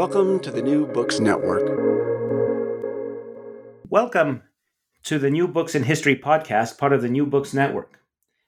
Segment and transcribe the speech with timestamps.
[0.00, 1.62] Welcome to the New Books Network.
[3.90, 4.42] Welcome
[5.02, 8.00] to the New Books in History podcast, part of the New Books Network.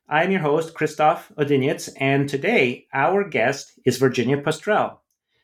[0.08, 4.96] I am your host, Christoph Odinitz, and today our guest is Virginia Postrel,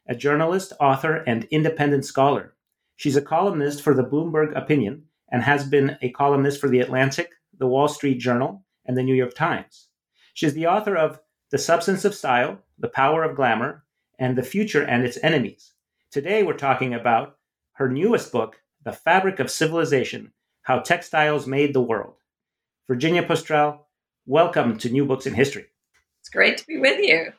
[0.09, 2.55] a journalist, author, and independent scholar.
[2.97, 7.33] She's a columnist for the Bloomberg Opinion and has been a columnist for The Atlantic,
[7.59, 9.89] The Wall Street Journal, and The New York Times.
[10.33, 11.21] She's the author of
[11.51, 13.85] The Substance of Style, The Power of Glamour,
[14.19, 15.75] and The Future and Its Enemies.
[16.11, 17.37] Today we're talking about
[17.73, 22.15] her newest book, The Fabric of Civilization How Textiles Made the World.
[22.87, 23.81] Virginia Postrel,
[24.25, 25.67] welcome to New Books in History.
[26.21, 27.35] It's great to be with you.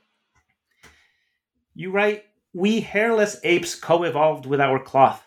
[1.74, 5.26] You write, We hairless apes co evolved with our cloth.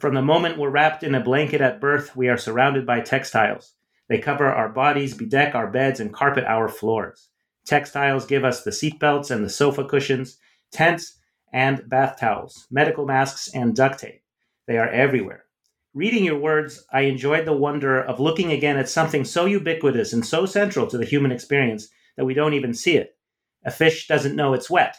[0.00, 3.74] From the moment we're wrapped in a blanket at birth, we are surrounded by textiles.
[4.08, 7.28] They cover our bodies, bedeck our beds, and carpet our floors.
[7.64, 10.38] Textiles give us the seatbelts and the sofa cushions,
[10.72, 11.19] tents,
[11.52, 14.22] and bath towels, medical masks, and duct tape.
[14.66, 15.44] They are everywhere.
[15.92, 20.24] Reading your words, I enjoyed the wonder of looking again at something so ubiquitous and
[20.24, 23.16] so central to the human experience that we don't even see it.
[23.64, 24.96] A fish doesn't know it's wet.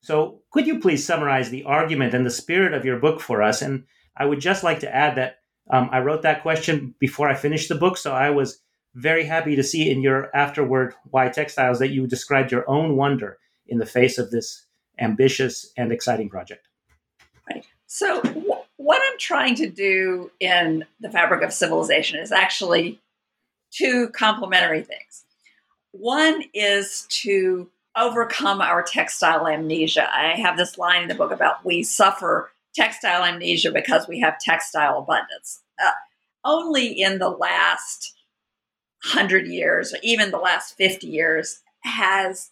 [0.00, 3.62] So, could you please summarize the argument and the spirit of your book for us?
[3.62, 3.84] And
[4.16, 5.38] I would just like to add that
[5.70, 8.62] um, I wrote that question before I finished the book, so I was
[8.94, 13.38] very happy to see in your afterword, Why Textiles, that you described your own wonder
[13.66, 14.66] in the face of this
[14.98, 16.66] ambitious and exciting project.
[17.50, 17.64] Right.
[17.86, 23.00] So, w- what I'm trying to do in the fabric of civilization is actually
[23.70, 25.24] two complementary things.
[25.92, 30.08] One is to overcome our textile amnesia.
[30.12, 34.38] I have this line in the book about we suffer textile amnesia because we have
[34.38, 35.60] textile abundance.
[35.82, 35.90] Uh,
[36.44, 38.14] only in the last
[39.02, 42.50] hundred years, or even the last 50 years, has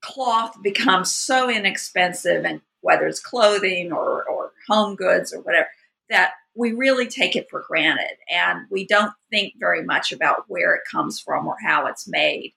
[0.00, 5.68] cloth becomes so inexpensive and whether it's clothing or, or home goods or whatever
[6.08, 8.16] that we really take it for granted.
[8.28, 12.52] And we don't think very much about where it comes from or how it's made.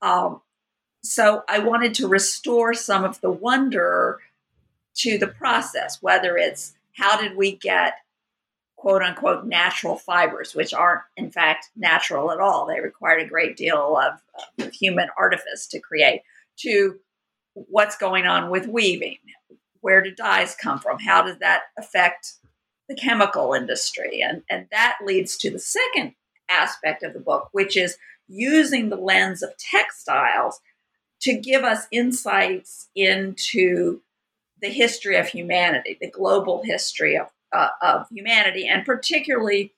[0.00, 0.40] Um,
[1.02, 4.18] so i wanted to restore some of the wonder
[4.94, 7.94] to the process whether it's how did we get
[8.76, 12.66] quote unquote natural fibers which aren't in fact natural at all.
[12.66, 14.20] They required a great deal of,
[14.58, 16.22] of human artifice to create
[16.62, 16.98] to
[17.54, 19.18] what's going on with weaving.
[19.80, 20.98] Where do dyes come from?
[20.98, 22.34] How does that affect
[22.88, 24.22] the chemical industry?
[24.22, 26.14] And, and that leads to the second
[26.48, 27.96] aspect of the book, which is
[28.28, 30.60] using the lens of textiles
[31.22, 34.00] to give us insights into
[34.60, 39.74] the history of humanity, the global history of, uh, of humanity, and particularly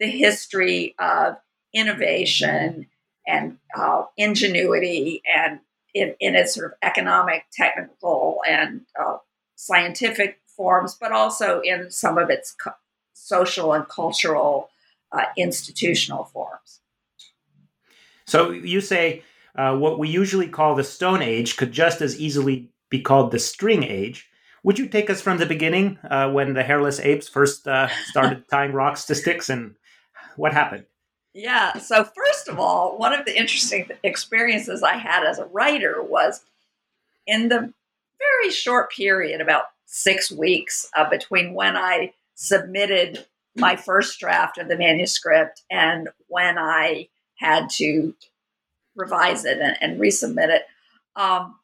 [0.00, 1.36] the history of
[1.72, 2.86] innovation
[3.26, 5.60] and uh, ingenuity and
[5.96, 9.16] in, in its sort of economic, technical, and uh,
[9.54, 12.72] scientific forms, but also in some of its co-
[13.14, 14.68] social and cultural,
[15.12, 16.80] uh, institutional forms.
[18.26, 19.22] So you say
[19.54, 23.38] uh, what we usually call the Stone Age could just as easily be called the
[23.38, 24.28] String Age.
[24.64, 28.44] Would you take us from the beginning uh, when the hairless apes first uh, started
[28.50, 29.76] tying rocks to sticks and
[30.36, 30.84] what happened?
[31.36, 31.76] Yeah.
[31.76, 36.42] So, first of all, one of the interesting experiences I had as a writer was
[37.26, 37.74] in the
[38.18, 44.68] very short period, about six weeks, uh, between when I submitted my first draft of
[44.68, 48.14] the manuscript and when I had to
[48.94, 50.62] revise it and, and resubmit it.
[51.16, 51.56] Um,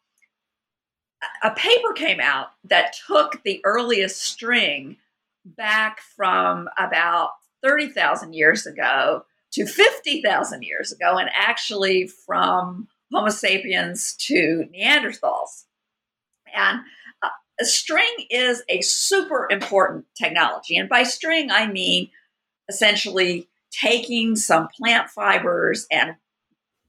[1.42, 4.98] a paper came out that took the earliest string
[5.46, 7.30] back from about
[7.62, 15.64] 30,000 years ago to 50,000 years ago, and actually from Homo sapiens to Neanderthals.
[16.54, 16.80] And
[17.22, 17.28] uh,
[17.60, 20.76] a string is a super important technology.
[20.76, 22.10] And by string, I mean
[22.68, 26.16] essentially taking some plant fibers and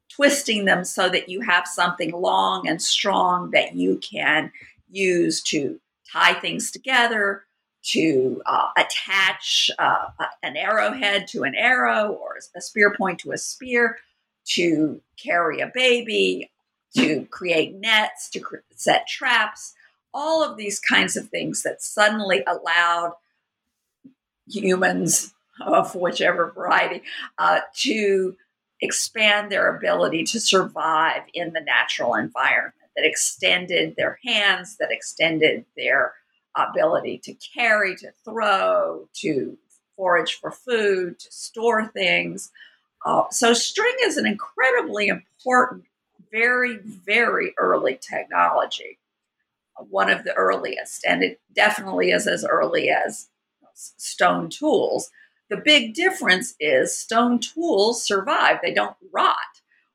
[0.10, 4.52] twisting them so that you have something long and strong that you can
[4.90, 5.80] use to
[6.12, 7.44] tie things together,
[7.84, 10.08] to uh, attach uh,
[10.42, 13.98] an arrowhead to an arrow or a spear point to a spear,
[14.46, 16.50] to carry a baby,
[16.96, 19.74] to create nets, to cr- set traps,
[20.14, 23.14] all of these kinds of things that suddenly allowed
[24.48, 27.02] humans of whichever variety
[27.38, 28.36] uh, to
[28.82, 35.66] expand their ability to survive in the natural environment, that extended their hands, that extended
[35.76, 36.14] their
[36.56, 39.58] ability to carry, to throw, to
[39.96, 42.52] forage for food, to store things.
[43.06, 45.84] Uh, so, string is an incredibly important,
[46.32, 48.98] very, very early technology,
[49.90, 53.28] one of the earliest, and it definitely is as early as
[53.74, 55.12] stone tools.
[55.50, 59.36] The big difference is stone tools survive, they don't rot,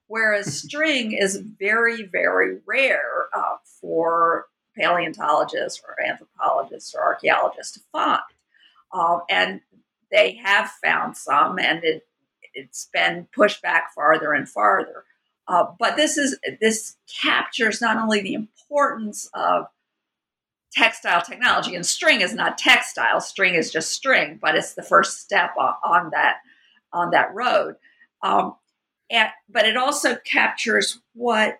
[0.07, 4.47] whereas string is very, very rare uh, for
[4.79, 8.21] paleontologists or anthropologists or archaeologists to find.
[8.93, 9.61] Um, and
[10.11, 12.07] they have found some, and it,
[12.55, 15.05] it's been pushed back farther and farther.
[15.47, 19.67] Uh, but this is this captures not only the importance of
[20.73, 21.75] textile technology.
[21.75, 25.75] And string is not textile; string is just string, but it's the first step on,
[25.83, 26.37] on that
[26.93, 27.77] on that road.
[28.23, 28.57] Um,
[29.11, 31.59] and, but it also captures what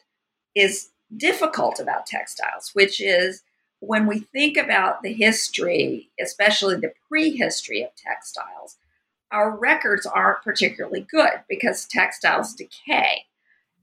[0.55, 3.43] is difficult about textiles, which is
[3.81, 8.77] when we think about the history, especially the prehistory of textiles,
[9.31, 13.25] our records aren't particularly good because textiles decay.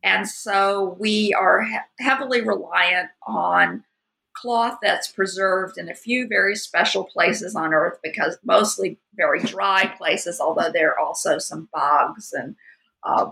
[0.04, 3.84] And so we are he- heavily reliant on
[4.36, 9.88] cloth that's preserved in a few very special places on earth because mostly very dry
[9.98, 12.56] places although there are also some bogs and
[13.04, 13.32] uh,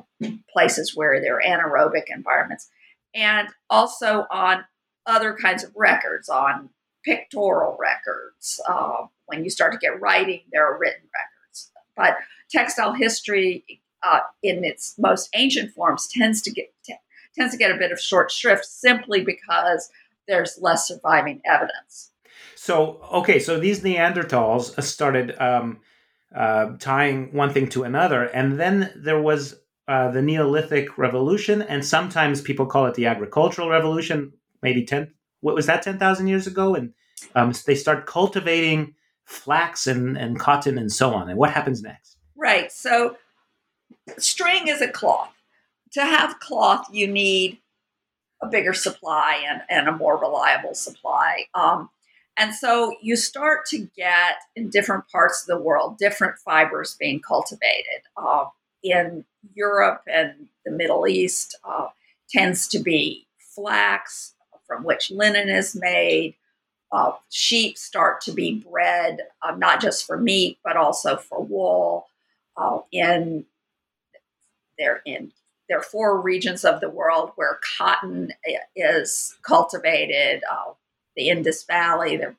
[0.49, 2.69] places where there are anaerobic environments
[3.13, 4.63] and also on
[5.05, 6.69] other kinds of records on
[7.03, 12.15] pictorial records uh, when you start to get writing there are written records but
[12.49, 13.63] textile history
[14.03, 16.95] uh, in its most ancient forms tends to get t-
[17.35, 19.89] tends to get a bit of short shrift simply because
[20.27, 22.11] there's less surviving evidence.
[22.55, 25.79] So, okay, so these Neanderthals started um,
[26.33, 29.55] uh, tying one thing to another, and then there was
[29.87, 34.33] uh, the Neolithic Revolution, and sometimes people call it the Agricultural Revolution.
[34.61, 35.13] Maybe ten.
[35.41, 35.81] What was that?
[35.81, 36.93] Ten thousand years ago, and
[37.35, 38.95] um, they start cultivating
[39.25, 41.29] flax and, and cotton and so on.
[41.29, 42.17] And what happens next?
[42.35, 42.71] Right.
[42.71, 43.17] So,
[44.17, 45.31] string is a cloth.
[45.93, 47.59] To have cloth, you need
[48.41, 51.45] a bigger supply and, and a more reliable supply.
[51.53, 51.89] Um,
[52.35, 57.21] and so you start to get in different parts of the world different fibers being
[57.21, 58.01] cultivated.
[58.17, 58.45] Uh,
[58.83, 61.87] in Europe and the Middle East, uh,
[62.29, 64.33] tends to be flax,
[64.67, 66.35] from which linen is made.
[66.91, 72.05] Uh, sheep start to be bred uh, not just for meat but also for wool.
[72.55, 73.45] Uh, in
[74.77, 75.31] they're in
[75.67, 78.31] there are four regions of the world where cotton
[78.75, 80.43] is cultivated.
[80.51, 80.73] Uh,
[81.15, 82.35] the Indus Valley, there,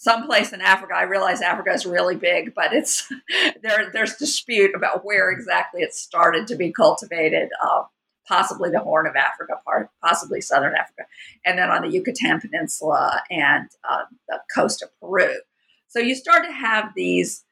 [0.00, 0.94] someplace in Africa.
[0.96, 3.06] I realize Africa is really big, but it's
[3.62, 3.90] there.
[3.92, 7.50] There's dispute about where exactly it started to be cultivated.
[7.62, 7.82] Uh,
[8.26, 11.02] possibly the Horn of Africa part, possibly Southern Africa,
[11.44, 15.38] and then on the Yucatan Peninsula and uh, the coast of Peru.
[15.88, 17.44] So you start to have these,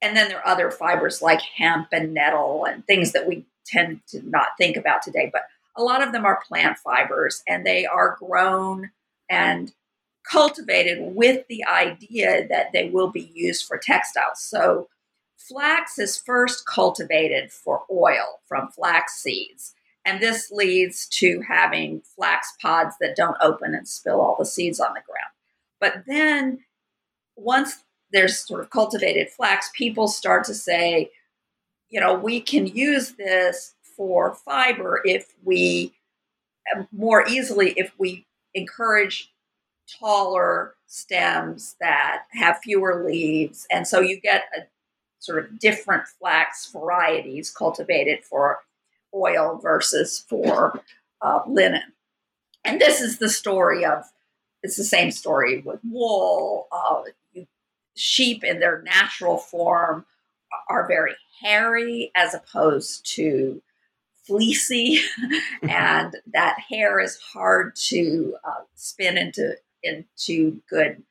[0.00, 4.02] and then there are other fibers like hemp and nettle and things that we tend
[4.08, 5.42] to not think about today, but
[5.76, 8.90] a lot of them are plant fibers and they are grown
[9.30, 9.72] and
[10.30, 14.40] cultivated with the idea that they will be used for textiles.
[14.40, 14.88] So,
[15.36, 19.74] flax is first cultivated for oil from flax seeds.
[20.04, 24.80] And this leads to having flax pods that don't open and spill all the seeds
[24.80, 25.32] on the ground.
[25.80, 26.60] But then,
[27.36, 31.10] once there's sort of cultivated flax, people start to say,
[31.88, 35.92] you know, we can use this for fiber if we
[36.92, 39.32] more easily if we encourage
[39.86, 43.66] taller stems that have fewer leaves.
[43.70, 44.62] And so you get a
[45.18, 48.60] sort of different flax varieties cultivated for
[49.14, 50.80] oil versus for
[51.20, 51.92] uh, linen.
[52.64, 54.04] And this is the story of,
[54.62, 56.68] it's the same story with wool.
[56.72, 57.02] Uh,
[57.94, 60.04] sheep in their natural form
[60.68, 63.62] are very hairy as opposed to
[64.24, 65.00] fleecy,
[65.62, 71.02] and that hair is hard to uh, spin into into good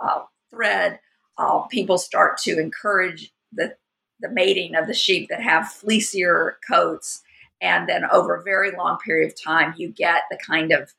[0.00, 1.00] uh, thread.
[1.38, 3.76] Uh, people start to encourage the
[4.20, 7.22] the mating of the sheep that have fleecier coats,
[7.60, 10.94] and then over a very long period of time, you get the kind of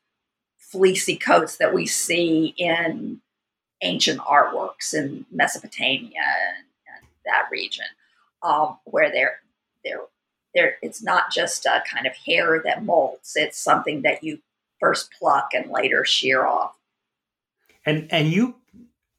[0.58, 3.20] fleecy coats that we see in
[3.80, 7.86] ancient artworks in Mesopotamia and, and that region,
[8.42, 9.38] um, where they're
[9.84, 10.00] they're
[10.54, 14.38] there it's not just a kind of hair that molts it's something that you
[14.80, 16.76] first pluck and later shear off
[17.86, 18.56] and and you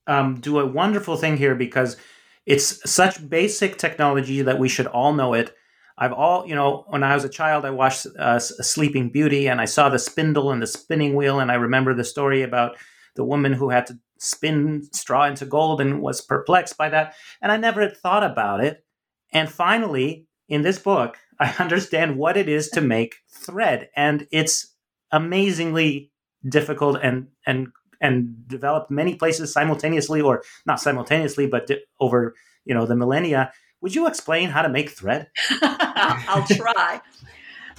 [0.08, 1.98] um, do a wonderful thing here because
[2.46, 5.54] it's such basic technology that we should all know it.
[5.98, 9.62] I've all you know when i was a child i watched uh, sleeping beauty and
[9.62, 12.76] i saw the spindle and the spinning wheel and i remember the story about
[13.16, 17.16] the woman who had to spin straw into gold and was perplexed by that.
[17.42, 18.84] And i never had thought about it.
[19.32, 24.74] And finally in this book I understand what it is to make thread, and it's
[25.12, 26.12] amazingly
[26.48, 27.68] difficult and and
[28.02, 32.36] and developed many places simultaneously, or not simultaneously, but over
[32.66, 33.52] you know the millennia.
[33.82, 35.30] Would you explain how to make thread?
[35.62, 37.02] I'll try.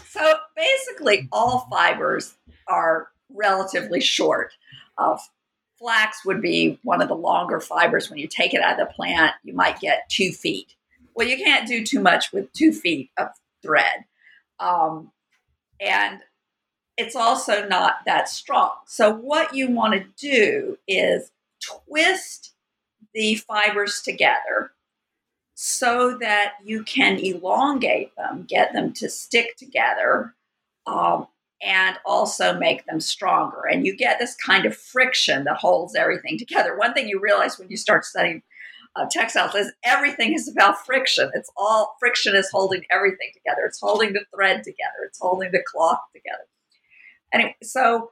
[0.09, 2.35] so basically, all fibers
[2.69, 4.53] are relatively short.
[4.99, 5.17] Uh,
[5.79, 8.09] flax would be one of the longer fibers.
[8.09, 10.75] When you take it out of the plant, you might get two feet.
[11.15, 13.29] Well, you can't do too much with two feet of
[13.63, 14.05] thread.
[14.61, 15.11] Um,
[15.81, 16.21] and
[16.97, 18.71] it's also not that strong.
[18.87, 22.53] So, what you want to do is twist
[23.15, 24.73] the fibers together
[25.55, 30.35] so that you can elongate them, get them to stick together,
[30.87, 31.27] um,
[31.63, 33.63] and also make them stronger.
[33.71, 36.77] And you get this kind of friction that holds everything together.
[36.77, 38.43] One thing you realize when you start studying
[38.95, 41.31] uh, textiles is everything is about friction.
[41.35, 43.63] It's all friction is holding everything together.
[43.67, 45.05] It's holding the thread together.
[45.07, 46.45] It's holding the cloth together.
[47.63, 48.11] So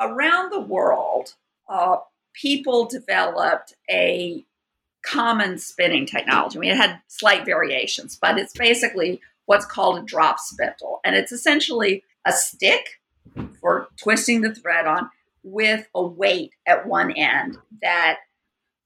[0.00, 1.34] around the world,
[1.68, 1.96] uh,
[2.34, 4.44] people developed a
[5.04, 6.58] common spinning technology.
[6.58, 11.00] I mean, it had slight variations, but it's basically what's called a drop spindle.
[11.04, 13.00] And it's essentially a stick
[13.60, 15.10] for twisting the thread on
[15.42, 18.18] with a weight at one end that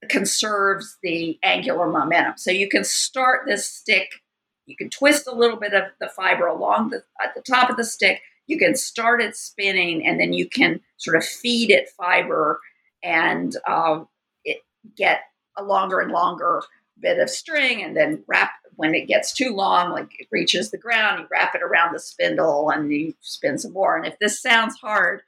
[0.09, 2.35] conserves the angular momentum.
[2.37, 4.23] So you can start this stick,
[4.67, 7.77] you can twist a little bit of the fiber along the at the top of
[7.77, 8.21] the stick.
[8.51, 12.61] You can start it spinning, and then you can sort of feed it fiber
[13.03, 14.09] and um,
[14.45, 14.59] it
[14.97, 15.21] get
[15.57, 16.63] a longer and longer
[17.01, 20.79] bit of string, and then wrap when it gets too long, like it reaches the
[20.79, 23.97] ground, you wrap it around the spindle, and you spin some more.
[23.97, 25.23] And if this sounds hard,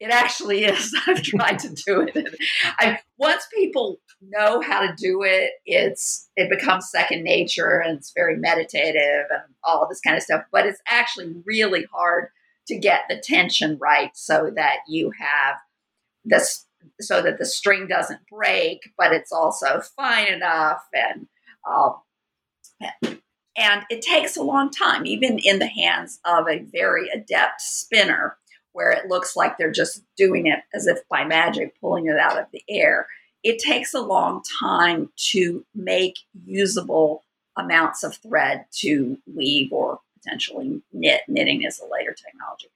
[0.00, 0.96] it actually is.
[1.06, 2.34] I've tried to do it.
[2.78, 8.12] I, once people know how to do it, it's it becomes second nature and it's
[8.14, 10.42] very meditative and all this kind of stuff.
[10.50, 12.30] But it's actually really hard
[12.68, 15.56] to get the tension right so that you have
[16.24, 16.66] this
[17.00, 21.26] so that the string doesn't break, but it's also fine enough and
[21.68, 21.96] um,
[23.56, 28.36] and it takes a long time, even in the hands of a very adept spinner
[28.72, 32.38] where it looks like they're just doing it as if by magic, pulling it out
[32.38, 33.08] of the air.
[33.42, 37.24] It takes a long time to make usable
[37.56, 39.98] amounts of thread to weave or
[40.28, 41.22] potentially knit.
[41.28, 42.68] Knitting is a later technology.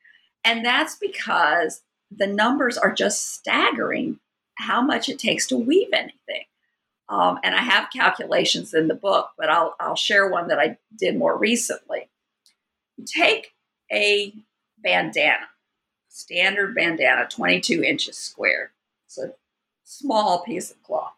[0.44, 4.18] And that's because the numbers are just staggering
[4.54, 6.44] how much it takes to weave anything.
[7.08, 10.78] Um, and I have calculations in the book, but I'll, I'll share one that I
[10.96, 12.08] did more recently.
[13.06, 13.52] Take
[13.92, 14.32] a
[14.82, 15.48] bandana,
[16.08, 18.72] standard bandana, 22 inches square.
[19.06, 19.34] It's a
[19.84, 21.14] small piece of cloth.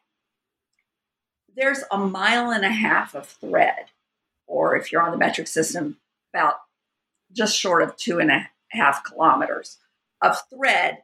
[1.57, 3.87] There's a mile and a half of thread,
[4.47, 5.99] or if you're on the metric system,
[6.35, 6.57] about
[7.33, 9.79] just short of two and a half kilometers
[10.23, 11.03] of thread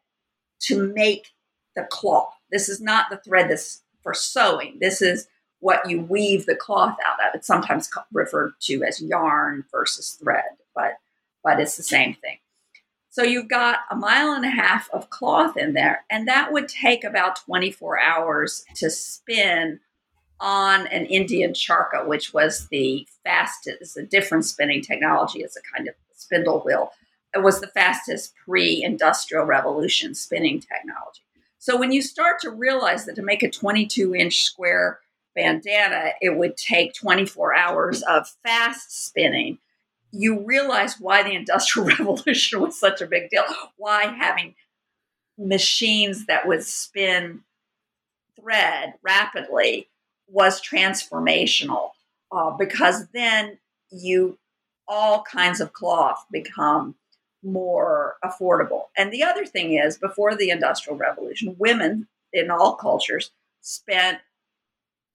[0.61, 1.29] to make
[1.77, 2.35] the cloth.
[2.51, 4.79] This is not the thread that's for sewing.
[4.81, 5.29] This is
[5.61, 7.35] what you weave the cloth out of.
[7.35, 10.45] It's sometimes referred to as yarn versus thread,
[10.75, 10.95] but
[11.43, 12.39] but it's the same thing.
[13.09, 16.69] So you've got a mile and a half of cloth in there, and that would
[16.69, 19.81] take about 24 hours to spin
[20.41, 25.41] on an Indian charkha, which was the fastest, a different spinning technology.
[25.41, 26.93] It's a kind of spindle wheel.
[27.35, 31.23] It was the fastest pre industrial revolution spinning technology.
[31.59, 35.01] So when you start to realize that to make a 22 inch square
[35.35, 39.59] bandana, it would take 24 hours of fast spinning,
[40.11, 43.45] you realize why the Industrial Revolution was such a big deal.
[43.77, 44.55] Why having
[45.39, 47.43] machines that would spin
[48.41, 49.90] thread rapidly
[50.31, 51.91] was transformational
[52.33, 53.59] uh, because then
[53.91, 54.39] you
[54.89, 56.95] all kinds of cloth become
[57.43, 58.85] more affordable.
[58.97, 64.19] And the other thing is, before the Industrial Revolution, women in all cultures spent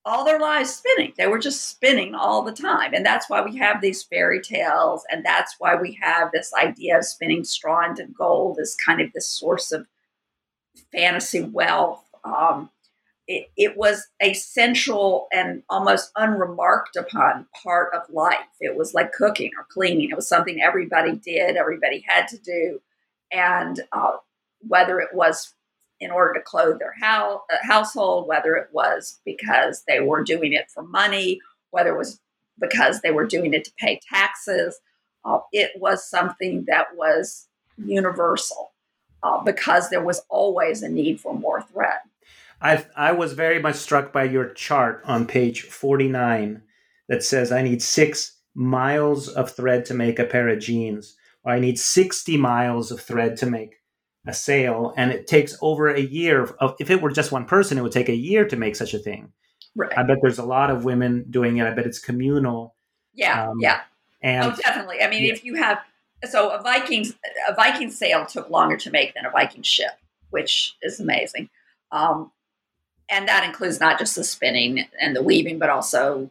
[0.06, 1.14] all their lives spinning.
[1.18, 2.94] They were just spinning all the time.
[2.94, 5.04] And that's why we have these fairy tales.
[5.12, 9.12] And that's why we have this idea of spinning straw into gold as kind of
[9.14, 9.88] this source of
[10.92, 12.04] fantasy wealth.
[12.24, 12.70] Um,
[13.28, 18.38] it, it was a central and almost unremarked upon part of life.
[18.60, 20.12] It was like cooking or cleaning.
[20.12, 22.82] It was something everybody did, everybody had to do.
[23.32, 24.18] And uh,
[24.68, 25.54] whether it was
[26.00, 30.54] in order to clothe their house, uh, household, whether it was because they were doing
[30.54, 31.40] it for money,
[31.72, 32.20] whether it was
[32.60, 34.80] because they were doing it to pay taxes,
[35.24, 38.72] uh, it was something that was universal
[39.24, 42.00] uh, because there was always a need for more thread.
[42.66, 46.64] I I was very much struck by your chart on page 49
[47.08, 51.54] that says I need 6 miles of thread to make a pair of jeans or
[51.54, 53.76] I need 60 miles of thread to make
[54.26, 57.78] a sail and it takes over a year of if it were just one person
[57.78, 59.32] it would take a year to make such a thing.
[59.76, 59.96] Right.
[59.96, 61.68] I bet there's a lot of women doing it.
[61.68, 62.76] I bet it's communal.
[63.14, 63.82] Yeah, Um, yeah.
[64.22, 65.02] And oh, definitely.
[65.02, 65.34] I mean, yeah.
[65.34, 65.80] if you have
[66.24, 67.06] so a Viking
[67.48, 69.92] a Viking sail took longer to make than a Viking ship,
[70.32, 71.50] which is amazing.
[71.92, 72.32] Um,
[73.10, 76.30] and that includes not just the spinning and the weaving, but also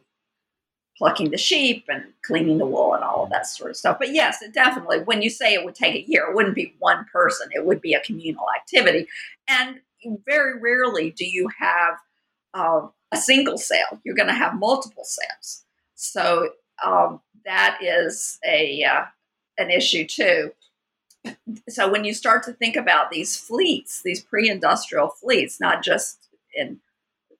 [0.97, 3.97] plucking the sheep and cleaning the wool and all of that sort of stuff.
[3.99, 6.73] But yes, it definitely, when you say it would take a year, it wouldn't be
[6.79, 9.07] one person, it would be a communal activity.
[9.47, 9.79] And
[10.25, 11.95] very rarely do you have
[12.53, 15.65] um, a single sail, you're going to have multiple sails.
[15.95, 16.49] So
[16.83, 19.05] um, that is a uh,
[19.57, 20.51] an issue too.
[21.67, 26.24] So when you start to think about these fleets, these pre-industrial fleets, not just
[26.55, 26.79] in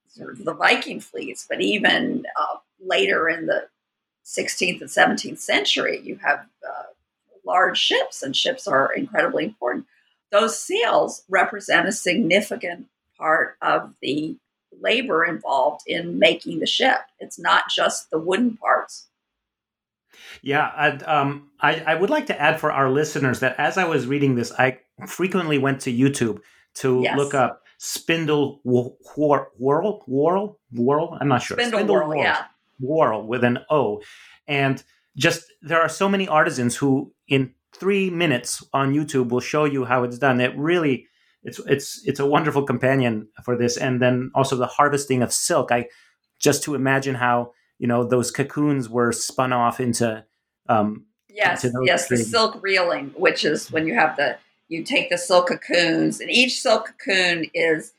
[0.07, 3.67] sort of the Viking fleets, but even uh, later in the
[4.25, 6.83] 16th and 17th century, you have uh,
[7.45, 9.85] large ships, and ships are incredibly important.
[10.31, 14.35] Those sails represent a significant part of the
[14.81, 16.97] labor involved in making the ship.
[17.19, 19.07] It's not just the wooden parts.
[20.41, 23.85] Yeah, and, um, I, I would like to add for our listeners that as I
[23.85, 26.41] was reading this, I frequently went to YouTube
[26.75, 27.17] to Yes.
[27.17, 31.17] look up spindle wh- whir- whirl, whirl, whirl.
[31.19, 31.57] I'm not sure.
[31.57, 32.45] Spindle whorl, yeah.
[32.79, 34.01] Whorl with an O,
[34.47, 34.83] and
[35.15, 39.85] just there are so many artisans who in three minutes on YouTube will show you
[39.85, 40.41] how it's done.
[40.41, 41.07] It really,
[41.43, 45.71] it's it's it's a wonderful companion for this, and then also the harvesting of silk.
[45.71, 45.87] I
[46.39, 50.25] just to imagine how you know those cocoons were spun off into
[50.67, 54.83] um, Yes, to those yes, the silk reeling, which is when you have the you
[54.83, 57.93] take the silk cocoons, and each silk cocoon is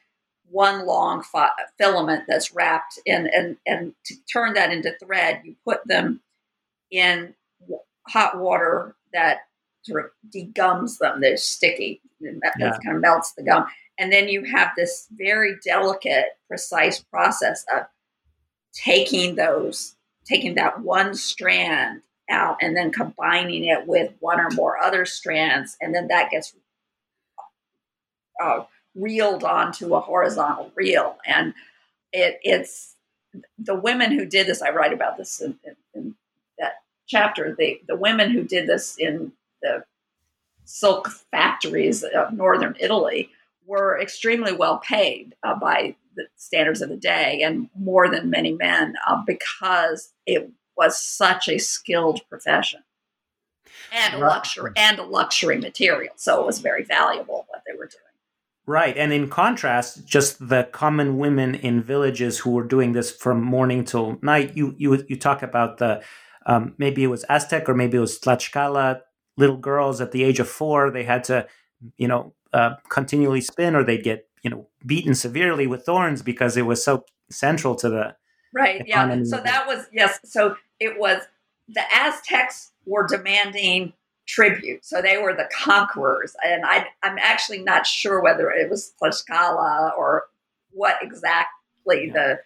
[0.51, 5.55] one long fi- filament that's wrapped in, and and to turn that into thread, you
[5.65, 6.21] put them
[6.91, 7.35] in
[8.09, 9.41] hot water that
[9.83, 11.21] sort of degums them.
[11.21, 12.71] They're sticky, that, Yeah.
[12.71, 13.67] that kind of melts the gum,
[13.99, 17.87] and then you have this very delicate, precise process of
[18.73, 24.79] taking those, taking that one strand out and then combining it with one or more
[24.79, 26.55] other strands, and then that gets
[28.43, 31.17] uh, reeled onto a horizontal reel.
[31.27, 31.55] And
[32.13, 32.97] it, it's
[33.59, 34.63] the women who did this.
[34.63, 36.15] I write about this in, in, in
[36.59, 36.75] that
[37.07, 37.55] chapter.
[37.57, 39.85] The the women who did this in the
[40.65, 43.31] silk factories of northern Italy
[43.67, 48.53] were extremely well paid uh, by the standards of the day, and more than many
[48.53, 52.81] men, uh, because it was such a skilled profession
[53.93, 56.15] and a luxury and a luxury material.
[56.17, 58.03] So it was very valuable what they were doing.
[58.67, 58.97] Right.
[58.97, 63.85] And in contrast, just the common women in villages who were doing this from morning
[63.85, 66.03] till night, you you you talk about the
[66.47, 69.03] um, maybe it was Aztec or maybe it was Tlaxcala
[69.37, 70.91] little girls at the age of four.
[70.91, 71.47] They had to,
[71.97, 76.57] you know, uh, continually spin or they'd get, you know, beaten severely with thorns because
[76.57, 78.17] it was so central to the.
[78.53, 78.83] Right.
[78.87, 79.23] Yeah.
[79.25, 80.19] So that was yes.
[80.25, 81.23] So it was
[81.69, 83.93] the Aztecs were demanding
[84.27, 84.85] tribute.
[84.85, 89.97] So they were the conquerors, and I, I'm actually not sure whether it was Tlaxcala
[89.97, 90.25] or
[90.73, 92.41] what exactly the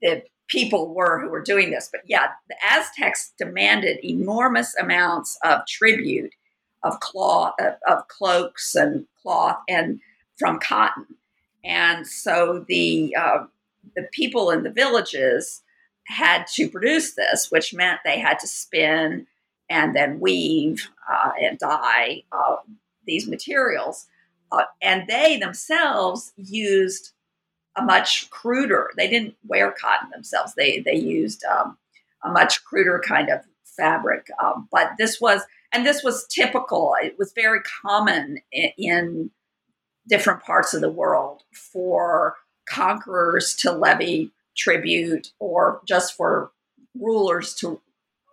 [0.00, 1.88] the people were who were doing this.
[1.90, 6.32] But yeah, the Aztecs demanded enormous amounts of tribute
[6.84, 10.00] of cloth, of, of cloaks and cloth, and
[10.38, 11.06] from cotton.
[11.64, 13.46] And so the uh,
[13.96, 15.62] the people in the villages
[16.06, 19.26] had to produce this, which meant they had to spin
[19.70, 22.56] and then weave uh, and dye uh,
[23.06, 24.06] these materials.
[24.52, 27.12] Uh, and they themselves used
[27.76, 28.90] a much cruder.
[28.96, 30.54] They didn't wear cotton themselves.
[30.54, 31.76] They they used um,
[32.22, 33.40] a much cruder kind of
[33.76, 34.28] fabric.
[34.42, 36.94] Um, but this was, and this was typical.
[37.02, 39.30] It was very common in, in
[40.08, 42.36] different parts of the world for
[42.68, 46.50] conquerors to levy tribute or just for
[46.98, 47.80] rulers to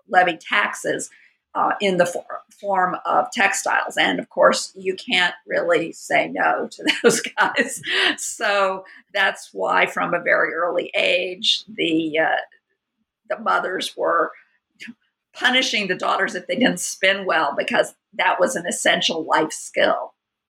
[0.07, 1.09] levy taxes
[1.53, 3.97] uh, in the for- form of textiles.
[3.97, 7.81] And of course, you can't really say no to those guys.
[8.17, 12.37] so that's why, from a very early age, the uh,
[13.29, 14.31] the mothers were
[15.33, 20.13] punishing the daughters if they didn't spin well because that was an essential life skill.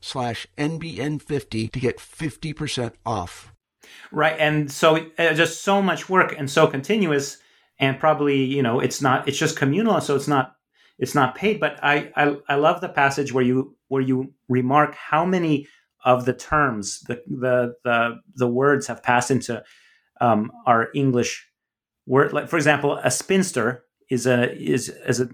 [0.00, 3.52] slash NBN50 to get 50% off.
[4.12, 4.36] Right.
[4.38, 7.38] And so uh, just so much work and so continuous
[7.78, 10.00] and probably, you know, it's not, it's just communal.
[10.00, 10.54] So it's not,
[10.98, 11.60] it's not paid.
[11.60, 15.66] But I, I, I love the passage where you, where you remark how many
[16.04, 19.62] of the terms, the, the, the, the words have passed into
[20.20, 21.48] um, our English
[22.06, 22.32] word.
[22.32, 25.28] Like, for example, a spinster is a, is, is a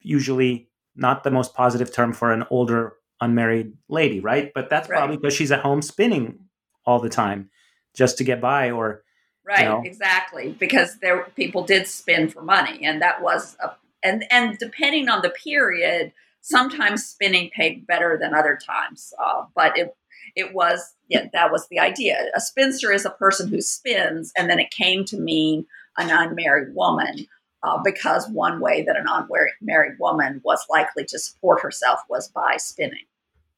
[0.00, 4.52] usually not the most positive term for an older unmarried lady, right?
[4.54, 4.98] But that's right.
[4.98, 6.40] probably because she's at home spinning
[6.84, 7.50] all the time
[7.94, 9.04] just to get by or
[9.46, 9.82] right you know.
[9.84, 13.70] exactly because there people did spin for money and that was a
[14.02, 19.76] and and depending on the period sometimes spinning paid better than other times uh, but
[19.76, 19.94] it
[20.36, 24.48] it was yeah that was the idea a spinster is a person who spins and
[24.48, 25.66] then it came to mean
[25.98, 27.26] an unmarried woman
[27.64, 32.56] uh, because one way that an unmarried woman was likely to support herself was by
[32.56, 33.04] spinning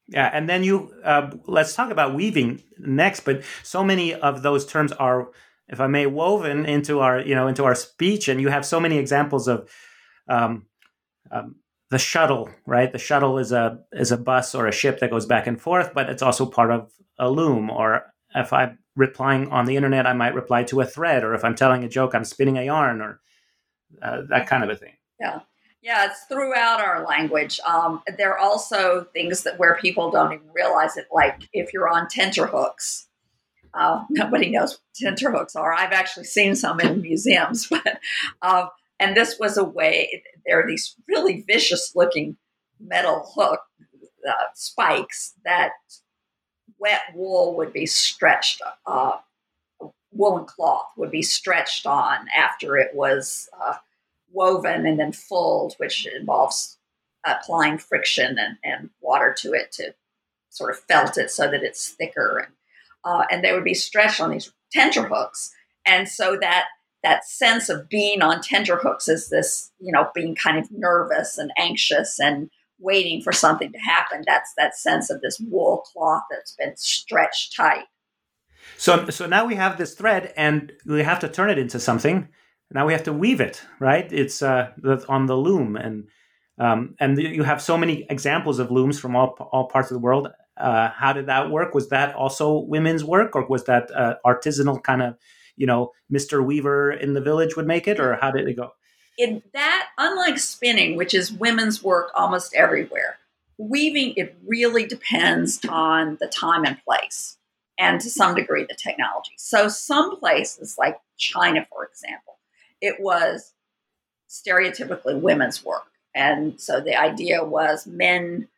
[0.08, 3.20] yeah, and then you uh, let's talk about weaving next.
[3.20, 5.28] But so many of those terms are,
[5.68, 8.78] if I may, woven into our you know into our speech, and you have so
[8.78, 9.70] many examples of
[10.28, 10.66] um,
[11.30, 11.56] um,
[11.90, 12.50] the shuttle.
[12.66, 15.60] Right, the shuttle is a is a bus or a ship that goes back and
[15.60, 17.70] forth, but it's also part of a loom.
[17.70, 18.02] Or
[18.34, 21.24] if I'm replying on the internet, I might reply to a thread.
[21.24, 23.20] Or if I'm telling a joke, I'm spinning a yarn, or
[24.02, 24.92] uh, that kind of a thing.
[25.18, 25.40] Yeah.
[25.84, 27.60] Yeah, it's throughout our language.
[27.60, 31.90] Um, there are also things that where people don't even realize it, like if you're
[31.90, 33.06] on tenterhooks.
[33.74, 35.74] Uh, nobody knows what tenterhooks are.
[35.74, 38.00] I've actually seen some in museums, but
[38.40, 38.68] uh,
[38.98, 40.22] and this was a way.
[40.46, 42.38] There are these really vicious-looking
[42.80, 43.60] metal hook
[44.26, 45.72] uh, spikes that
[46.78, 48.62] wet wool would be stretched.
[48.86, 49.18] Uh,
[50.12, 53.74] woolen cloth would be stretched on after it was uh,
[54.34, 56.78] woven and then fulled, which involves
[57.24, 59.94] applying friction and, and water to it to
[60.50, 62.46] sort of felt it so that it's thicker.
[62.46, 62.54] And,
[63.04, 65.50] uh, and they would be stretched on these tenter hooks.
[65.86, 66.66] And so that
[67.02, 71.36] that sense of being on tenter hooks is this, you know, being kind of nervous
[71.36, 74.24] and anxious and waiting for something to happen.
[74.26, 77.84] That's that sense of this wool cloth that's been stretched tight.
[78.78, 82.28] So, so now we have this thread, and we have to turn it into something
[82.74, 84.12] now we have to weave it right?
[84.12, 84.70] It's uh,
[85.08, 86.08] on the loom and
[86.58, 90.00] um, and you have so many examples of looms from all all parts of the
[90.00, 90.28] world.
[90.56, 91.74] Uh, how did that work?
[91.74, 95.16] Was that also women's work or was that uh, artisanal kind of
[95.56, 98.70] you know mr weaver in the village would make it or how did it go?
[99.16, 103.18] In that unlike spinning which is women's work almost everywhere
[103.58, 107.36] weaving it really depends on the time and place
[107.78, 109.34] and to some degree the technology.
[109.36, 112.34] So some places like china for example
[112.88, 113.54] it was
[114.28, 115.86] stereotypically women's work.
[116.14, 118.48] And so the idea was men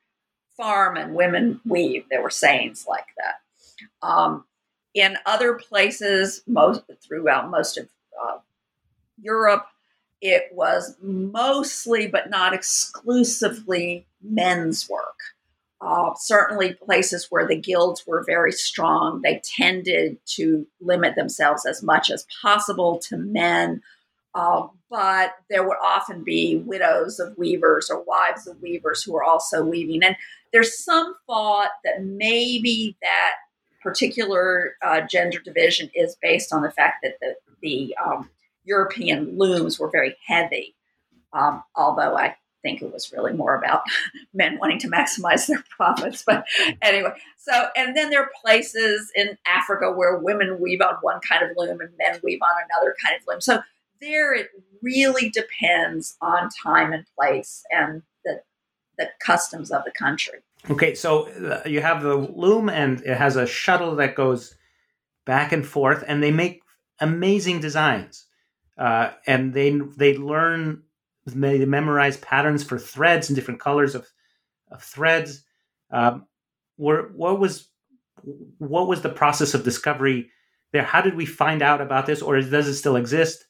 [0.56, 2.04] farm and women weave.
[2.10, 4.06] There were sayings like that.
[4.06, 4.44] Um,
[4.94, 7.88] In other places, most throughout most of
[8.20, 8.38] uh,
[9.20, 9.66] Europe,
[10.22, 15.18] it was mostly, but not exclusively, men's work.
[15.78, 21.82] Uh, certainly, places where the guilds were very strong, they tended to limit themselves as
[21.82, 23.82] much as possible to men.
[24.36, 29.24] Uh, but there would often be widows of weavers or wives of weavers who were
[29.24, 30.04] also weaving.
[30.04, 30.14] And
[30.52, 33.32] there's some thought that maybe that
[33.82, 38.28] particular uh, gender division is based on the fact that the, the um,
[38.64, 40.74] European looms were very heavy,
[41.32, 43.84] um, although I think it was really more about
[44.34, 46.24] men wanting to maximize their profits.
[46.26, 46.44] But
[46.82, 51.42] anyway, so, and then there are places in Africa where women weave on one kind
[51.42, 53.40] of loom and men weave on another kind of loom.
[53.40, 53.60] So
[54.00, 54.48] there it
[54.82, 58.40] really depends on time and place and the,
[58.98, 60.40] the customs of the country.
[60.70, 64.54] Okay, so uh, you have the loom and it has a shuttle that goes
[65.24, 66.60] back and forth, and they make
[67.00, 68.26] amazing designs
[68.78, 70.82] uh, and they they learn
[71.24, 74.06] they memorize patterns for threads and different colors of
[74.70, 75.44] of threads.
[75.90, 76.26] Um,
[76.76, 77.68] were, what was
[78.58, 80.30] what was the process of discovery
[80.72, 80.82] there?
[80.82, 83.45] How did we find out about this, or does it still exist?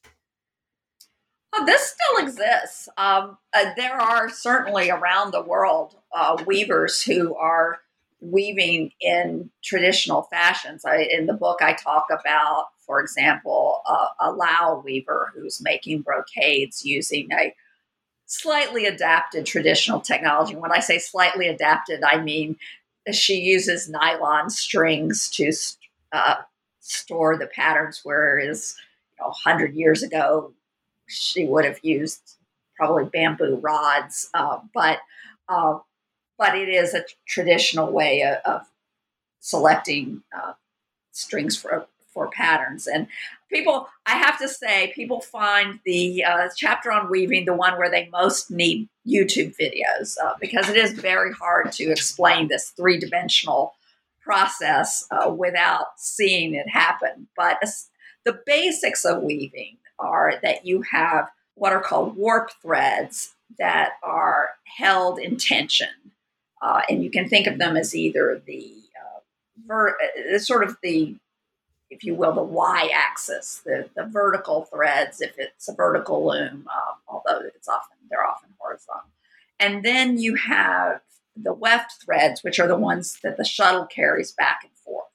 [1.53, 2.89] Oh, this still exists.
[2.99, 7.81] Um, uh, there are certainly around the world uh, weavers who are
[8.21, 10.85] weaving in traditional fashions.
[10.85, 16.03] I, in the book, I talk about for example, a, a Lao weaver who's making
[16.03, 17.55] brocades using a
[18.27, 20.55] slightly adapted traditional technology.
[20.55, 22.57] When I say slightly adapted, I mean
[23.13, 25.53] she uses nylon strings to
[26.13, 26.37] uh,
[26.81, 28.77] store the patterns, whereas
[29.19, 30.53] you know, 100 years ago,
[31.07, 32.37] she would have used
[32.77, 34.29] probably bamboo rods.
[34.35, 34.99] Uh, but
[35.49, 35.79] uh,
[36.38, 38.66] but it is a traditional way of, of
[39.40, 40.53] selecting uh,
[41.12, 42.87] strings for for patterns.
[42.87, 43.09] And
[43.53, 47.90] people, I have to say, people find the uh, chapter on weaving the one where
[47.90, 52.99] they most need YouTube videos uh, because it is very hard to explain this three
[52.99, 53.75] dimensional
[54.23, 57.29] process uh, without seeing it happen.
[57.37, 57.62] But
[58.25, 64.51] the basics of weaving are that you have what are called warp threads that are
[64.65, 65.89] held in tension.
[66.61, 69.21] Uh, and you can think of them as either the uh,
[69.67, 69.97] ver-
[70.35, 71.17] uh, sort of the
[71.91, 76.97] if you will, the y-axis, the, the vertical threads, if it's a vertical loom, um,
[77.09, 79.11] although it's often they're often horizontal.
[79.59, 81.01] And then you have
[81.37, 85.07] the weft threads, which are the ones that the shuttle carries back and forth.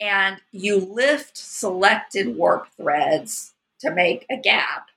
[0.00, 4.88] And you lift selected warp threads to make a gap,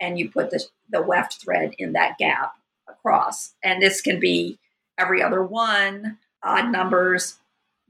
[0.00, 2.54] and you put the, the weft thread in that gap
[2.88, 3.54] across.
[3.62, 4.58] And this can be
[4.98, 7.38] every other one, odd numbers,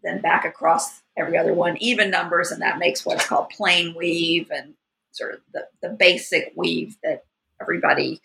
[0.03, 4.51] then back across every other one even numbers, and that makes what's called plain weave
[4.51, 4.75] and
[5.13, 7.25] sort of the, the basic weave that
[7.61, 8.21] everybody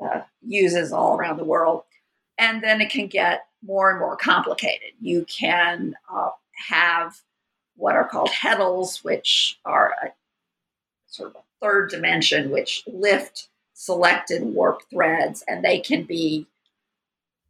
[0.00, 1.82] uh, uses all around the world.
[2.38, 4.90] And then it can get more and more complicated.
[5.00, 6.30] You can uh,
[6.68, 7.20] have
[7.78, 10.08] what are called heddles, which are a
[11.06, 16.46] sort of a third dimension, which lift selected warp threads, and they can be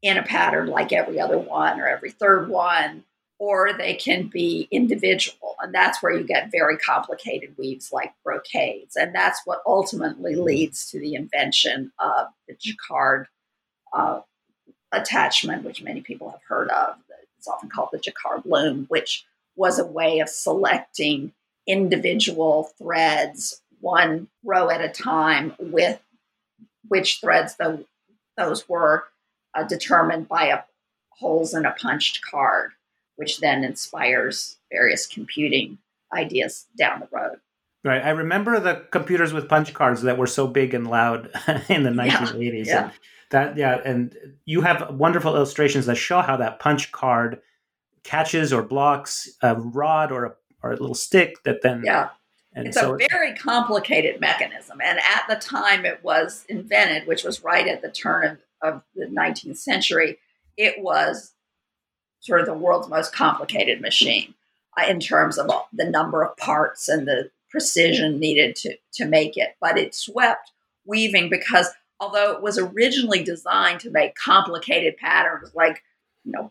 [0.02, 3.04] in a pattern like every other one or every third one
[3.38, 5.54] or they can be individual.
[5.60, 8.96] And that's where you get very complicated weaves like brocades.
[8.96, 13.28] And that's what ultimately leads to the invention of the jacquard
[13.92, 14.20] uh,
[14.90, 16.96] attachment, which many people have heard of.
[17.38, 19.24] It's often called the jacquard loom, which
[19.58, 21.32] was a way of selecting
[21.66, 26.00] individual threads one row at a time with
[26.88, 27.84] which threads the,
[28.36, 29.04] those were
[29.54, 30.60] uh, determined by a
[31.10, 32.72] holes in a punched card
[33.16, 35.76] which then inspires various computing
[36.14, 37.38] ideas down the road.
[37.84, 38.02] Right.
[38.02, 41.30] I remember the computers with punch cards that were so big and loud
[41.68, 42.66] in the 1980s.
[42.66, 42.84] Yeah.
[42.84, 42.92] And
[43.30, 44.16] that yeah, and
[44.46, 47.40] you have wonderful illustrations that show how that punch card
[48.02, 52.10] catches or blocks a rod or a, or a little stick that then yeah.
[52.54, 54.80] And it's so a very complicated mechanism.
[54.82, 58.82] And at the time it was invented, which was right at the turn of, of
[58.96, 60.18] the 19th century,
[60.56, 61.34] it was
[62.20, 64.34] sort of the world's most complicated machine
[64.76, 69.36] uh, in terms of the number of parts and the precision needed to, to make
[69.36, 69.56] it.
[69.60, 70.50] But it swept
[70.84, 71.68] weaving because
[72.00, 75.82] although it was originally designed to make complicated patterns like,
[76.24, 76.50] you know,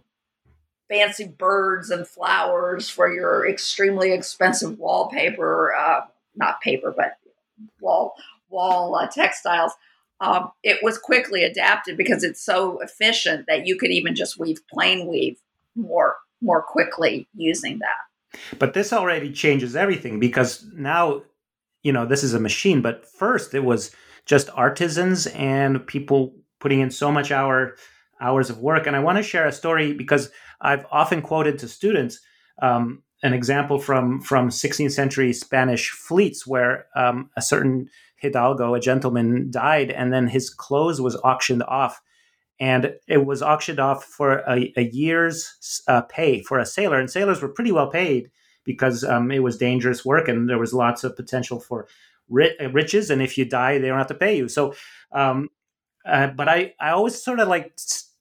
[0.90, 6.02] fancy birds and flowers for your extremely expensive wallpaper, uh,
[6.36, 7.18] not paper, but
[7.82, 8.16] wall
[8.50, 9.74] wall uh, textiles.
[10.20, 14.60] Um, it was quickly adapted because it's so efficient that you could even just weave
[14.68, 15.40] plain weave
[15.76, 18.40] more more quickly using that.
[18.60, 21.24] But this already changes everything because now,
[21.84, 22.82] you know, this is a machine.
[22.82, 23.92] But first, it was
[24.26, 27.76] just artisans and people putting in so much hour
[28.20, 28.88] hours of work.
[28.88, 30.30] And I want to share a story because
[30.62, 32.20] I've often quoted to students
[32.62, 38.80] um, an example from from 16th century Spanish fleets where um, a certain hidalgo, a
[38.80, 42.02] gentleman, died, and then his clothes was auctioned off,
[42.60, 47.10] and it was auctioned off for a, a year's uh, pay for a sailor, and
[47.10, 48.30] sailors were pretty well paid
[48.64, 51.88] because um, it was dangerous work and there was lots of potential for
[52.30, 54.50] riches, and if you die, they don't have to pay you.
[54.50, 54.76] So,
[55.12, 55.50] um,
[56.06, 57.74] uh, but I I always sort of like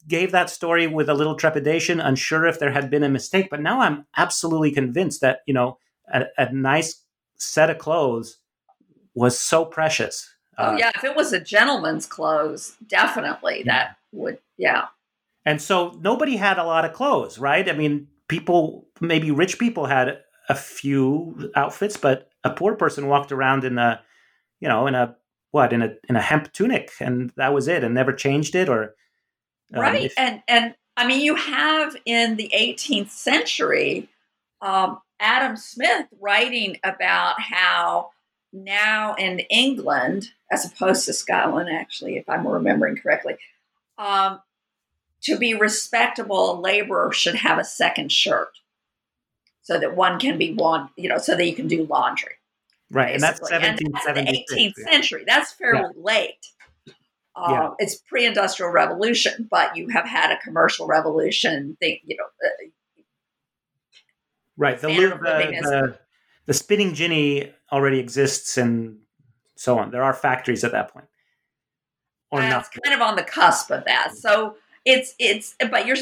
[0.08, 3.48] gave that story with a little trepidation, unsure if there had been a mistake.
[3.50, 5.78] But now I'm absolutely convinced that you know
[6.12, 7.02] a, a nice
[7.36, 8.38] set of clothes
[9.14, 10.32] was so precious.
[10.58, 13.72] Oh uh, yeah, if it was a gentleman's clothes, definitely yeah.
[13.72, 14.86] that would yeah.
[15.44, 17.68] And so nobody had a lot of clothes, right?
[17.68, 23.32] I mean, people maybe rich people had a few outfits, but a poor person walked
[23.32, 24.00] around in a,
[24.60, 25.16] you know, in a
[25.50, 28.68] what in a in a hemp tunic, and that was it, and never changed it
[28.68, 28.94] or
[29.74, 30.04] um, right.
[30.04, 34.08] If- and and I mean, you have in the 18th century
[34.62, 38.10] um, Adam Smith writing about how
[38.52, 43.36] now in England, as opposed to Scotland, actually, if I'm remembering correctly,
[43.98, 44.40] um,
[45.22, 48.50] to be respectable, a laborer should have a second shirt
[49.62, 52.34] so that one can be one, you know, so that you can do laundry.
[52.90, 53.56] Right, basically.
[53.56, 54.54] and that's 1776.
[54.54, 54.92] 18th yeah.
[54.92, 55.24] century.
[55.26, 56.02] That's fairly yeah.
[56.02, 56.46] late.
[57.36, 57.70] Um, yeah.
[57.78, 61.76] It's pre-industrial revolution, but you have had a commercial revolution.
[61.80, 63.02] Thing, you know, uh,
[64.56, 64.80] right?
[64.80, 64.94] The, the,
[65.62, 65.98] the,
[66.46, 68.98] the spinning jenny already exists, and
[69.54, 69.90] so on.
[69.90, 71.06] There are factories at that point,
[72.30, 72.68] or not.
[72.84, 74.14] kind of on the cusp of that.
[74.14, 75.96] So it's it's, but you're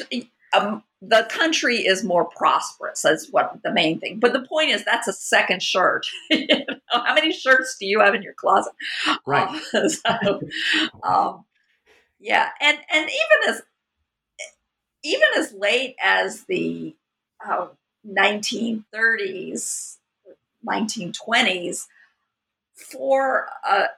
[0.54, 3.02] um, the country is more prosperous.
[3.02, 4.18] That's what the main thing.
[4.20, 6.06] But the point is, that's a second shirt.
[6.30, 8.72] you know, how many shirts do you have in your closet?
[9.26, 9.48] Right.
[9.74, 10.40] Um, so,
[11.02, 11.44] um,
[12.20, 13.62] yeah, and and even as
[15.02, 16.96] even as late as the
[17.46, 17.68] uh,
[18.06, 19.96] 1930s,
[20.66, 21.86] 1920s,
[22.74, 23.88] for a, a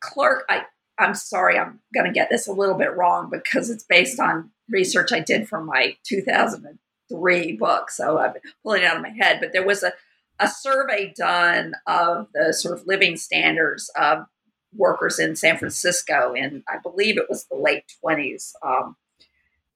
[0.00, 0.64] clerk, I
[0.98, 4.50] I'm sorry, I'm going to get this a little bit wrong because it's based on
[4.68, 7.90] research I did for my 2003 book.
[7.90, 9.40] So I'm pulling it out of my head.
[9.40, 9.92] But there was a,
[10.38, 14.26] a survey done of the sort of living standards of
[14.74, 18.52] workers in San Francisco in, I believe it was the late 20s.
[18.62, 18.96] Um,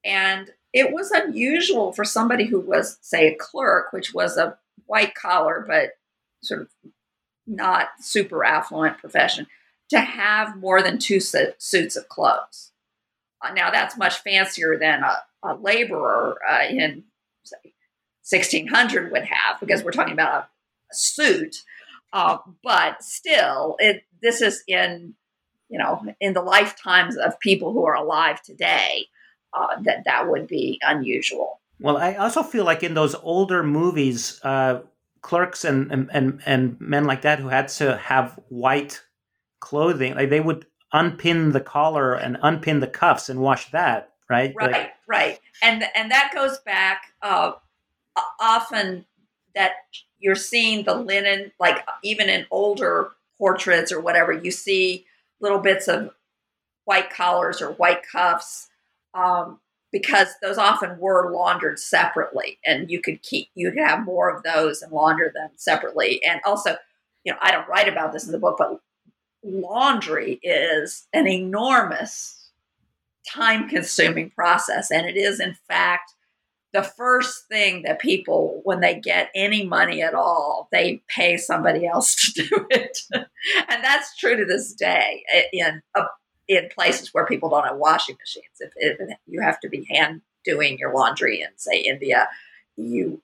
[0.04, 5.14] and it was unusual for somebody who was, say, a clerk, which was a white
[5.14, 5.90] collar, but
[6.42, 6.68] sort of
[7.46, 9.46] not super affluent profession
[9.90, 12.72] to have more than two suits of clothes.
[13.42, 17.04] Uh, now, that's much fancier than a, a laborer uh, in
[17.44, 17.74] say,
[18.28, 20.46] 1600 would have, because we're talking about a,
[20.90, 21.62] a suit.
[22.12, 25.14] Uh, but still, it, this is in
[25.68, 29.06] you know in the lifetimes of people who are alive today
[29.52, 31.60] uh, that that would be unusual.
[31.78, 34.80] Well, I also feel like in those older movies, uh,
[35.20, 39.02] clerks and, and and and men like that who had to have white
[39.60, 40.14] clothing.
[40.14, 44.54] Like they would unpin the collar and unpin the cuffs and wash that, right?
[44.56, 45.40] Right, like, right.
[45.62, 47.52] And and that goes back uh,
[48.40, 49.04] often
[49.54, 49.72] that
[50.18, 55.06] you're seeing the linen, like even in older portraits or whatever, you see
[55.40, 56.10] little bits of
[56.84, 58.68] white collars or white cuffs.
[59.14, 59.60] Um,
[59.92, 64.42] because those often were laundered separately and you could keep you could have more of
[64.42, 66.76] those and launder them separately and also
[67.24, 68.80] you know i don't write about this in the book but
[69.46, 72.50] laundry is an enormous
[73.28, 74.90] time consuming process.
[74.90, 76.12] And it is, in fact,
[76.72, 81.86] the first thing that people, when they get any money at all, they pay somebody
[81.86, 82.98] else to do it.
[83.12, 85.82] and that's true to this day in,
[86.48, 88.46] in places where people don't have washing machines.
[88.60, 92.28] If, if you have to be hand doing your laundry in, say, India,
[92.76, 93.22] you,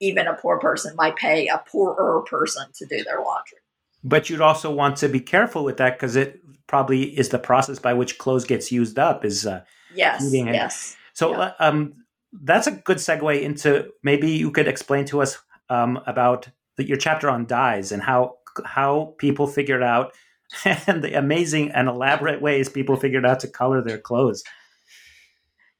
[0.00, 3.58] even a poor person might pay a poorer person to do their laundry.
[4.02, 7.78] But you'd also want to be careful with that because it probably is the process
[7.78, 9.24] by which clothes gets used up.
[9.24, 9.62] Is uh,
[9.94, 10.96] yes, yes.
[11.12, 11.52] So yeah.
[11.58, 11.94] um,
[12.32, 15.38] that's a good segue into maybe you could explain to us
[15.68, 20.12] um, about the, your chapter on dyes and how how people figured out
[20.64, 24.42] and the amazing and elaborate ways people figured out to color their clothes.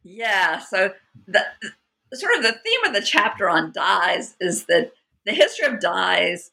[0.02, 0.58] Yeah.
[0.58, 0.92] So
[1.26, 1.44] the
[2.12, 4.92] sort of the theme of the chapter on dyes is that
[5.26, 6.50] the history of dyes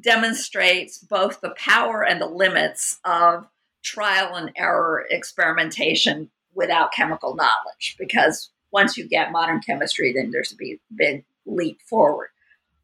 [0.00, 3.46] demonstrates both the power and the limits of
[3.82, 7.96] trial and error experimentation without chemical knowledge.
[7.98, 12.28] Because once you get modern chemistry, then there's a big, big leap forward.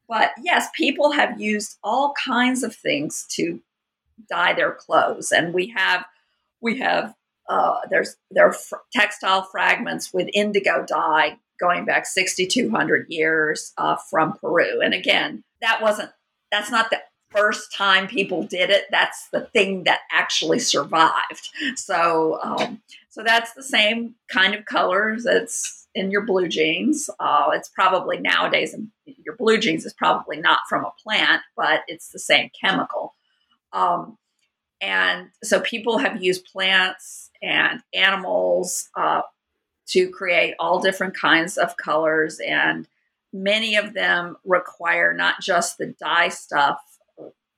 [0.08, 3.60] but yes, people have used all kinds of things to
[4.28, 6.04] dye their clothes, and we have
[6.60, 7.14] we have
[7.48, 13.96] uh, there's there are fr- textile fragments with indigo dye going back 6,200 years uh,
[14.10, 14.80] from Peru.
[14.80, 16.10] And again, that wasn't
[16.50, 18.84] that's not the first time people did it.
[18.90, 21.48] That's the thing that actually survived.
[21.76, 22.80] So um,
[23.10, 27.10] so that's the same kind of colors that's in your blue jeans.
[27.18, 28.74] Uh, it's probably nowadays
[29.04, 33.14] your blue jeans is probably not from a plant, but it's the same chemical.
[33.72, 34.16] Um,
[34.80, 39.22] and so people have used plants and animals uh,
[39.88, 42.40] to create all different kinds of colors.
[42.46, 42.86] And
[43.32, 46.80] many of them require not just the dye stuff,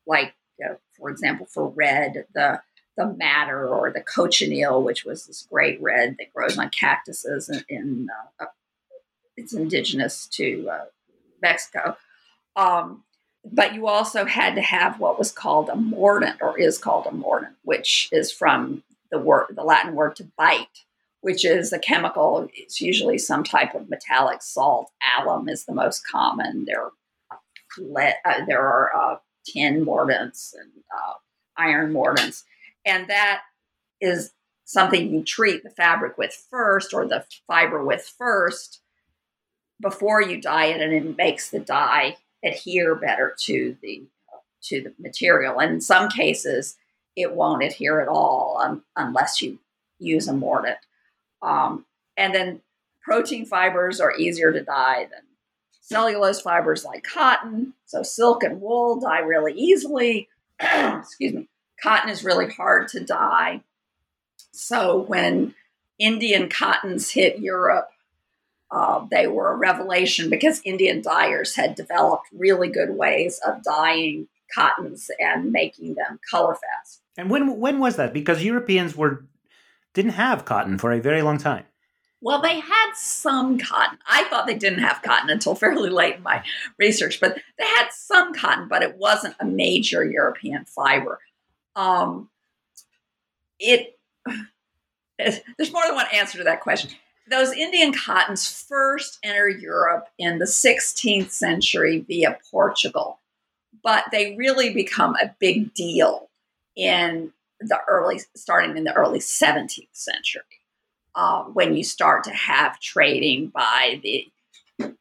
[0.06, 2.60] like, you know, for example, for red, the
[2.96, 7.64] the madder or the cochineal, which was this great red that grows on cactuses in,
[7.68, 8.08] in
[8.38, 8.46] uh,
[9.36, 10.84] it's indigenous to uh,
[11.40, 11.96] Mexico.
[12.56, 13.04] Um,
[13.50, 17.12] but you also had to have what was called a mordant or is called a
[17.12, 20.84] mordant, which is from the word, the Latin word to bite,
[21.20, 22.48] which is a chemical.
[22.54, 24.90] It's usually some type of metallic salt.
[25.18, 26.64] Alum is the most common.
[26.66, 26.90] There,
[28.24, 31.14] uh, there are uh, tin mordants and uh,
[31.56, 32.44] iron mordants,
[32.84, 33.42] and that
[34.00, 34.32] is
[34.64, 38.80] something you treat the fabric with first, or the fiber with first,
[39.80, 44.04] before you dye it, and it makes the dye adhere better to the
[44.62, 45.58] to the material.
[45.58, 46.76] And in some cases,
[47.16, 49.58] it won't adhere at all um, unless you
[49.98, 50.78] use a mordant.
[51.42, 51.86] Um,
[52.16, 52.60] and then
[53.02, 55.22] protein fibers are easier to dye than
[55.80, 57.74] cellulose fibers like cotton.
[57.86, 60.28] So silk and wool dye really easily.
[60.60, 61.48] Excuse me.
[61.82, 63.62] Cotton is really hard to dye.
[64.52, 65.54] So when
[65.98, 67.90] Indian cottons hit Europe,
[68.70, 74.28] uh, they were a revelation because Indian dyers had developed really good ways of dyeing
[74.54, 77.02] cottons and making them color fast.
[77.16, 78.12] And when when was that?
[78.12, 79.24] Because Europeans were
[79.94, 81.64] didn't have cotton for a very long time.
[82.22, 83.98] Well, they had some cotton.
[84.06, 86.44] I thought they didn't have cotton until fairly late in my
[86.78, 91.18] research, but they had some cotton, but it wasn't a major European fiber.
[91.76, 92.28] Um,
[93.58, 93.98] it
[95.18, 96.90] there's more than one answer to that question
[97.30, 103.20] those Indian cottons first enter Europe in the 16th century via Portugal,
[103.82, 106.28] but they really become a big deal
[106.76, 110.42] in the early, starting in the early 17th century,
[111.14, 114.26] uh, when you start to have trading by the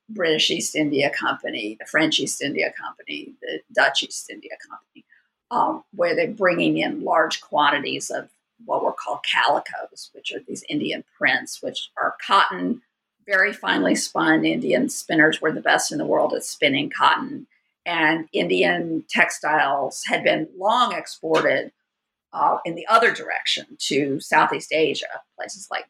[0.09, 5.05] British East India Company, the French East India Company, the Dutch East India Company,
[5.51, 8.29] um, where they're bringing in large quantities of
[8.65, 12.81] what were called calicos, which are these Indian prints, which are cotton,
[13.25, 14.43] very finely spun.
[14.43, 17.47] Indian spinners were the best in the world at spinning cotton.
[17.85, 21.71] And Indian textiles had been long exported
[22.33, 25.85] uh, in the other direction to Southeast Asia, places like,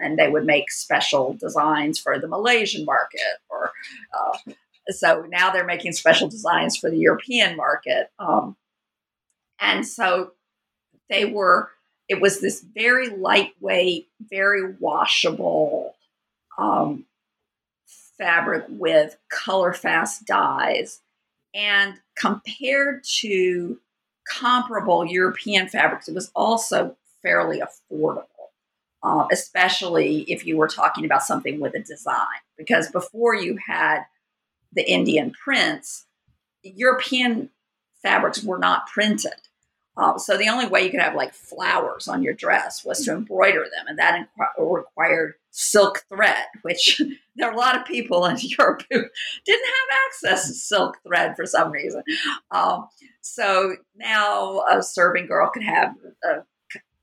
[0.00, 3.40] and they would make special designs for the Malaysian market.
[3.48, 3.72] Or
[4.12, 4.52] uh,
[4.90, 8.10] so now they're making special designs for the European market.
[8.18, 8.56] Um,
[9.60, 10.32] and so
[11.08, 11.70] they were
[12.08, 15.96] it was this very lightweight, very washable
[16.56, 17.04] um,
[18.16, 21.00] fabric with color fast dyes.
[21.54, 23.78] And compared to
[24.28, 28.24] comparable European fabrics, it was also fairly affordable,
[29.02, 32.40] uh, especially if you were talking about something with a design.
[32.56, 34.02] Because before you had
[34.72, 36.06] the Indian prints,
[36.62, 37.50] European
[38.02, 39.45] fabrics were not printed.
[39.96, 43.12] Um, so the only way you could have like flowers on your dress was to
[43.12, 47.00] embroider them, and that inqu- required silk thread, which
[47.36, 49.04] there are a lot of people in Europe who
[49.44, 52.02] didn't have access to silk thread for some reason.
[52.50, 52.88] Um,
[53.22, 55.94] so now a serving girl could have
[56.24, 56.42] a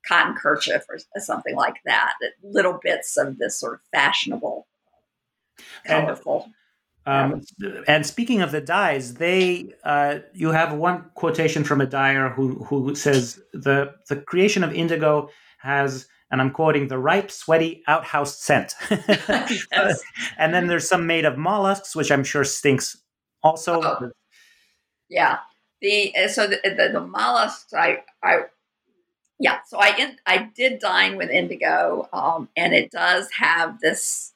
[0.06, 4.66] cotton kerchief or something like that, little bits of this sort of fashionable,
[5.84, 6.44] colorful.
[6.44, 6.54] And-
[7.06, 7.42] um,
[7.86, 12.64] and speaking of the dyes, they uh, you have one quotation from a dyer who
[12.64, 15.28] who says the the creation of indigo
[15.58, 18.74] has, and I'm quoting, the ripe, sweaty outhouse scent.
[18.90, 20.02] yes.
[20.38, 22.96] and then there's some made of mollusks, which I'm sure stinks
[23.42, 23.82] also.
[23.82, 24.10] Oh.
[25.10, 25.38] Yeah,
[25.82, 28.44] the uh, so the, the, the mollusks I I
[29.38, 34.32] yeah so I in, I did dine with indigo, um, and it does have this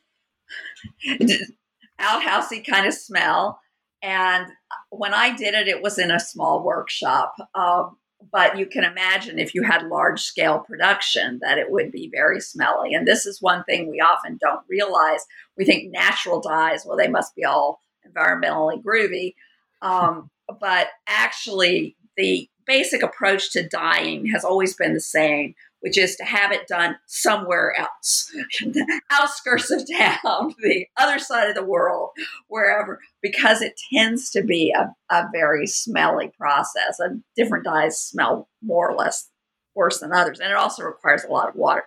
[2.00, 3.60] outhousey kind of smell.
[4.02, 4.46] And
[4.90, 7.34] when I did it, it was in a small workshop.
[7.54, 7.96] Um,
[8.32, 12.40] but you can imagine if you had large scale production that it would be very
[12.40, 12.94] smelly.
[12.94, 15.24] And this is one thing we often don't realize.
[15.56, 19.34] We think natural dyes, well, they must be all environmentally groovy.
[19.82, 20.30] Um,
[20.60, 26.24] but actually, the basic approach to dyeing has always been the same, which is to
[26.24, 32.10] have it done somewhere else, the outskirts of town, the other side of the world,
[32.48, 36.98] wherever, because it tends to be a, a very smelly process.
[36.98, 39.30] And different dyes smell more or less
[39.74, 40.40] worse than others.
[40.40, 41.84] And it also requires a lot of water.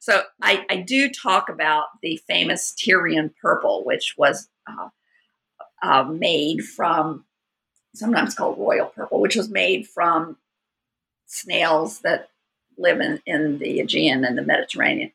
[0.00, 4.88] So I, I do talk about the famous Tyrian purple, which was uh,
[5.82, 7.24] uh, made from
[7.94, 10.36] sometimes called royal purple, which was made from
[11.26, 12.28] snails that
[12.78, 15.12] live in, in the Aegean and the Mediterranean.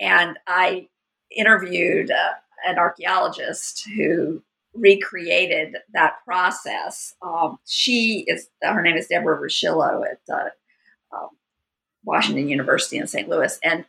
[0.00, 0.88] And I
[1.30, 2.34] interviewed uh,
[2.66, 4.42] an archaeologist who
[4.74, 7.14] recreated that process.
[7.22, 11.30] Um, she is, her name is Deborah Ruscillo at uh, um,
[12.04, 13.28] Washington University in St.
[13.28, 13.58] Louis.
[13.62, 13.84] And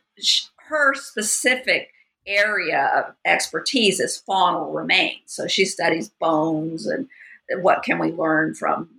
[0.68, 1.90] her specific
[2.26, 5.22] area of expertise is faunal remains.
[5.26, 7.08] So she studies bones and
[7.62, 8.90] what can we learn from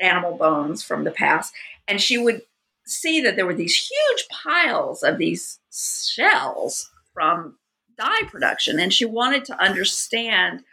[0.00, 1.54] animal bones from the past.
[1.86, 2.42] And she would
[2.90, 7.56] see that there were these huge piles of these shells from
[7.96, 8.80] dye production.
[8.80, 10.64] And she wanted to understand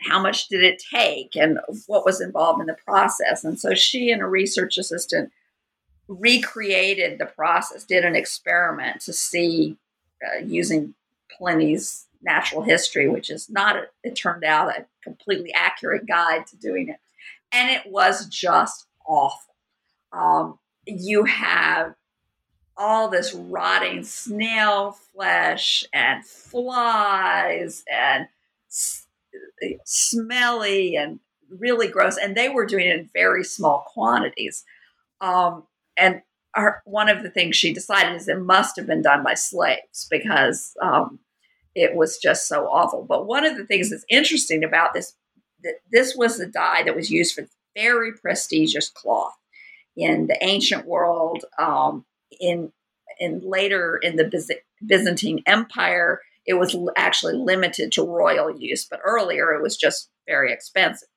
[0.00, 3.44] how much did it take and what was involved in the process.
[3.44, 5.32] And so she and a research assistant
[6.08, 9.76] recreated the process, did an experiment to see
[10.24, 10.94] uh, using
[11.36, 16.56] Pliny's natural history, which is not, a, it turned out, a completely accurate guide to
[16.56, 16.96] doing it.
[17.52, 19.54] And it was just awful.
[20.12, 21.94] Um, you have
[22.76, 28.28] all this rotting snail flesh and flies and
[28.70, 29.06] s-
[29.84, 31.20] smelly and
[31.50, 32.18] really gross.
[32.18, 34.64] And they were doing it in very small quantities.
[35.20, 35.64] Um,
[35.96, 36.22] and
[36.54, 40.06] our, one of the things she decided is it must have been done by slaves
[40.10, 41.18] because um,
[41.74, 43.04] it was just so awful.
[43.04, 45.14] But one of the things that's interesting about this,
[45.62, 49.36] that this was the dye that was used for very prestigious cloth
[49.96, 51.44] in the ancient world.
[51.58, 52.04] Um,
[52.40, 52.72] in
[53.18, 54.50] in later in the Byz-
[54.84, 60.52] Byzantine Empire, it was actually limited to royal use, but earlier it was just very
[60.52, 61.08] expensive.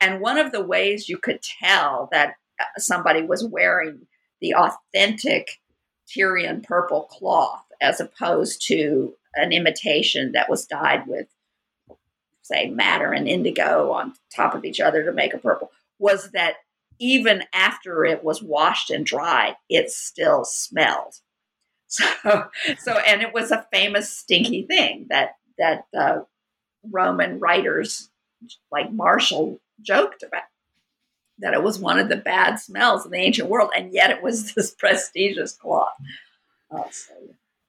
[0.00, 4.06] And one of the ways you could tell that uh, somebody was wearing
[4.40, 5.60] the authentic
[6.08, 11.26] Tyrian purple cloth as opposed to an imitation that was dyed with,
[12.42, 16.56] say, madder and indigo on top of each other to make a purple, was that
[16.98, 21.14] even after it was washed and dried, it still smelled.
[21.94, 22.46] So,
[22.78, 26.20] so, and it was a famous stinky thing that that uh,
[26.90, 28.08] Roman writers
[28.70, 30.44] like Martial joked about
[31.42, 34.22] that it was one of the bad smells in the ancient world, and yet it
[34.22, 35.92] was this prestigious cloth.
[36.90, 37.12] So,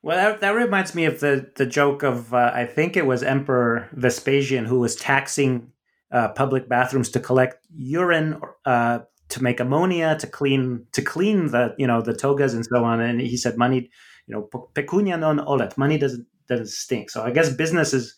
[0.02, 3.22] Well, that, that reminds me of the, the joke of, uh, I think it was
[3.22, 5.72] Emperor Vespasian who was taxing
[6.12, 9.00] uh, public bathrooms to collect urine uh,
[9.34, 13.02] to make ammonia to clean to clean the you know the togas and so on.
[13.02, 13.90] And he said money
[14.28, 14.44] you know
[14.76, 17.10] pecunia non olet money doesn't doesn't stink.
[17.10, 18.16] So i guess business is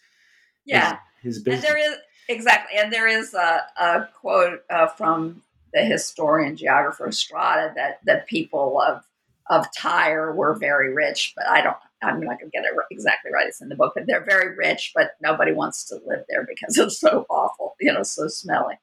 [0.65, 0.97] yeah.
[1.23, 1.65] his and business.
[1.65, 1.97] there is
[2.27, 2.77] exactly.
[2.77, 5.41] And there is a, a quote uh, from
[5.73, 9.03] the historian geographer Strabo that the people of
[9.49, 13.31] of tyre were very rich but i don't i'm not going to get it exactly
[13.31, 13.47] right.
[13.47, 16.77] It's in the book but they're very rich but nobody wants to live there because
[16.83, 18.75] it's so awful you know so smelly.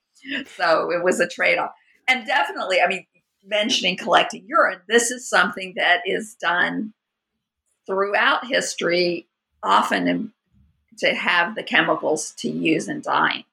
[0.57, 1.73] So it was a trade-off
[2.13, 3.07] and definitely i mean
[3.45, 6.93] mentioning collecting urine this is something that is done
[7.87, 9.27] throughout history
[9.65, 10.33] often in,
[10.99, 13.45] to have the chemicals to use in dyeing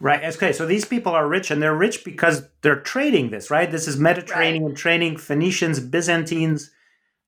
[0.00, 3.70] right okay so these people are rich and they're rich because they're trading this right?
[3.70, 4.76] This is mediterranean right.
[4.76, 6.70] trading phoenicians byzantines.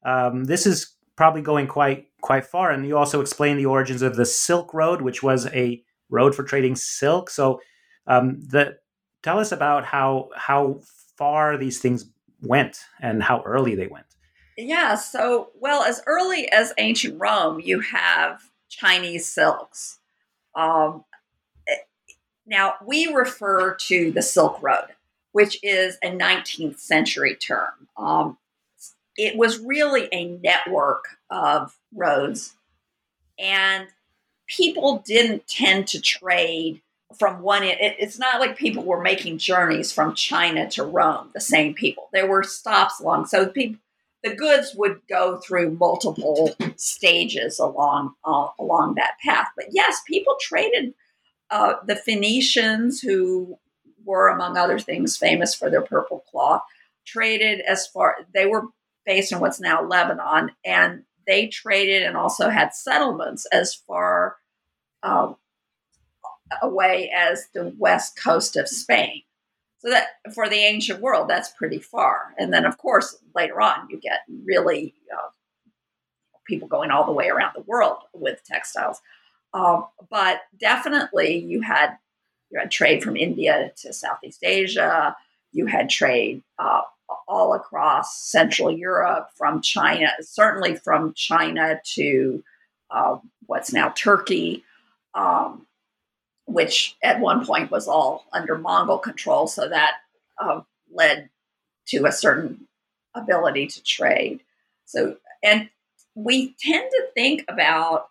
[0.05, 2.71] Um, this is probably going quite quite far.
[2.71, 6.43] And you also explain the origins of the silk road which was a road for
[6.43, 7.31] trading silk.
[7.31, 7.61] So
[8.07, 8.79] um, the
[9.25, 10.79] tell us about how how
[11.17, 12.05] far these things
[12.43, 14.07] went and how early they went.
[14.57, 19.99] Yeah so well as early as ancient rome you have chinese silks.
[20.55, 21.05] Um,
[22.47, 24.91] now we refer to the silk road
[25.33, 27.89] which is a 19th century term.
[27.97, 28.39] Um,
[29.17, 32.55] it was really a network of roads
[33.39, 33.89] and
[34.47, 36.83] people didn't tend to trade
[37.19, 41.41] from one it, it's not like people were making journeys from china to rome the
[41.41, 42.09] same people.
[42.13, 43.81] There were stops along so people
[44.23, 49.49] the goods would go through multiple stages along uh, along that path.
[49.57, 50.95] But yes people traded
[51.51, 53.59] uh, the phoenicians who
[54.05, 56.63] were among other things famous for their purple cloth
[57.07, 58.69] traded as far they were
[59.05, 64.37] based in what's now lebanon and they traded and also had settlements as far
[65.03, 65.37] um,
[66.63, 69.23] away as the west coast of Spain.
[69.79, 72.35] So that for the ancient world, that's pretty far.
[72.39, 75.29] And then, of course, later on, you get really uh,
[76.47, 79.01] people going all the way around the world with textiles.
[79.53, 81.97] Um, but definitely, you had
[82.51, 85.17] you had trade from India to Southeast Asia.
[85.53, 86.81] You had trade uh,
[87.29, 92.43] all across Central Europe, from China, certainly from China to
[92.91, 94.65] uh, what's now Turkey.
[95.15, 95.67] Um,
[96.47, 99.47] which at one point was all under Mongol control.
[99.47, 99.95] So that
[100.39, 100.61] uh,
[100.93, 101.31] led
[101.89, 102.67] to a certain
[103.15, 104.41] ability to trade.
[104.85, 105.69] So, and
[106.15, 108.09] we tend to think about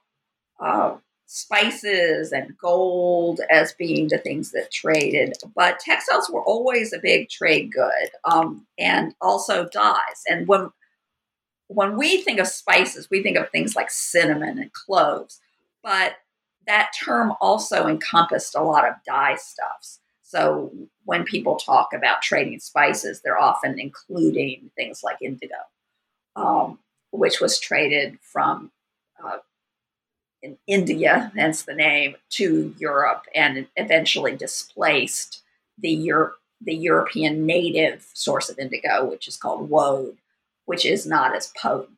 [0.60, 7.00] uh, spices and gold as being the things that traded, but textiles were always a
[7.00, 10.24] big trade good, um, and also dyes.
[10.28, 10.72] And when
[11.68, 15.40] when we think of spices, we think of things like cinnamon and cloves,
[15.82, 16.18] but
[16.68, 19.99] that term also encompassed a lot of dye stuffs.
[20.22, 20.72] So
[21.05, 25.55] when people talk about trading spices, they're often including things like indigo,
[26.36, 26.80] um,
[27.11, 28.72] which was traded from
[29.24, 29.38] uh,
[30.41, 35.41] in India, hence the name, to Europe, and eventually displaced
[35.78, 36.36] the Europe
[36.66, 40.18] the European native source of indigo, which is called woad,
[40.66, 41.97] which is not as potent.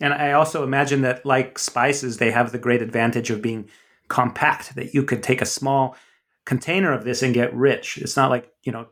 [0.00, 3.68] And I also imagine that, like spices, they have the great advantage of being
[4.08, 5.96] compact that you could take a small
[6.44, 7.98] container of this and get rich.
[7.98, 8.86] It's not like, you know,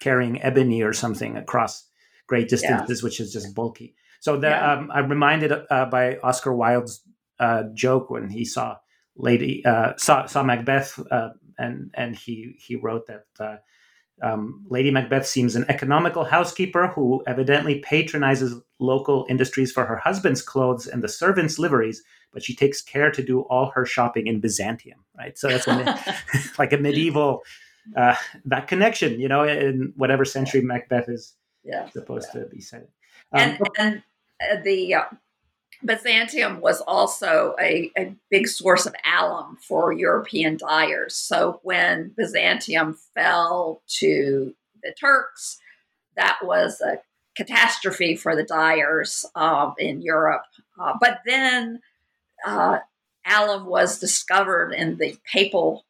[0.00, 1.88] carrying ebony or something across
[2.26, 3.04] great distances, yeah.
[3.04, 3.94] which is just bulky.
[4.20, 4.72] So that yeah.
[4.72, 7.02] um, I'm reminded uh, by Oscar Wilde's
[7.38, 8.76] uh, joke when he saw
[9.16, 13.56] Lady uh, saw, saw Macbeth, uh, and and he he wrote that uh,
[14.22, 20.42] um, Lady Macbeth seems an economical housekeeper who evidently patronizes local industries for her husband's
[20.42, 22.02] clothes and the servants' liveries,
[22.32, 25.36] but she takes care to do all her shopping in Byzantium, right?
[25.36, 25.66] So that's
[26.58, 27.42] like a medieval
[27.96, 28.14] uh,
[28.46, 31.34] that connection, you know, in whatever century Macbeth is
[31.64, 32.40] yeah, supposed yeah.
[32.40, 32.88] to be set.
[33.32, 34.02] Um, and, and
[34.50, 35.04] uh, the uh,
[35.84, 41.14] Byzantium was also a, a big source of alum for European dyers.
[41.14, 45.58] So when Byzantium fell to the Turks,
[46.16, 47.00] that was a
[47.36, 50.44] catastrophe for the dyers um, in Europe.
[50.80, 51.80] Uh, but then
[52.46, 52.78] uh,
[53.26, 55.84] alum was discovered in the papal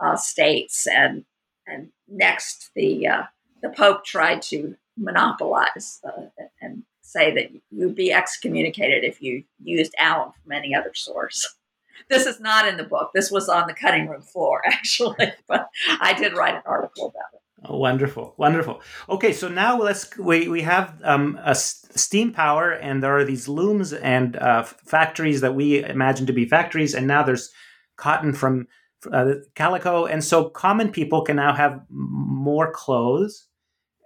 [0.00, 1.24] uh, states, and
[1.66, 3.22] and next the uh,
[3.62, 6.26] the Pope tried to monopolize uh,
[6.60, 11.46] and say that you'd be excommunicated if you used alum from any other source.
[12.08, 13.10] This is not in the book.
[13.12, 15.68] This was on the cutting room floor, actually, but
[16.00, 17.40] I did write an article about it.
[17.64, 18.80] Oh, wonderful, wonderful.
[19.08, 23.48] Okay, so now let's we we have um, a steam power, and there are these
[23.48, 27.50] looms and uh, factories that we imagine to be factories, and now there's
[27.96, 28.68] cotton from
[29.12, 33.47] uh, calico, and so common people can now have more clothes,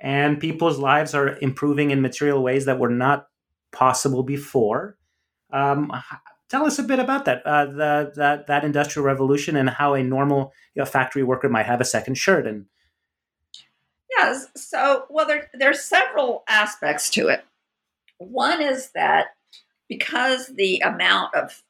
[0.03, 3.29] and people's lives are improving in material ways that were not
[3.71, 4.99] possible before.
[5.53, 5.93] Um,
[6.49, 10.03] tell us a bit about that, uh, the, that that industrial revolution, and how a
[10.03, 12.67] normal you know, factory worker might have a second shirt and
[14.19, 14.49] Yes.
[14.55, 17.45] So, well, there, there's several aspects to it.
[18.19, 19.29] One is that
[19.89, 21.63] because the amount of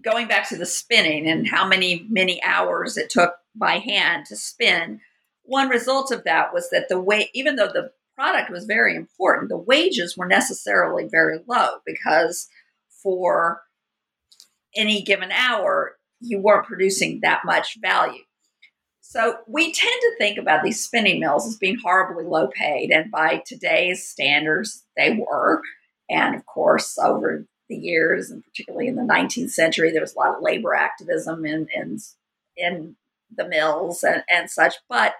[0.00, 4.36] going back to the spinning and how many many hours it took by hand to
[4.36, 5.00] spin,
[5.44, 9.48] one result of that was that the way, even though the product was very important,
[9.48, 12.48] the wages were necessarily very low because
[13.02, 13.62] for
[14.74, 18.22] any given hour, you weren't producing that much value.
[19.00, 23.10] So we tend to think about these spinning mills as being horribly low paid, and
[23.10, 25.62] by today's standards, they were.
[26.10, 30.18] And of course, over the years, and particularly in the 19th century, there was a
[30.18, 31.98] lot of labor activism in in,
[32.56, 32.96] in
[33.36, 34.74] the mills and, and such.
[34.88, 35.14] But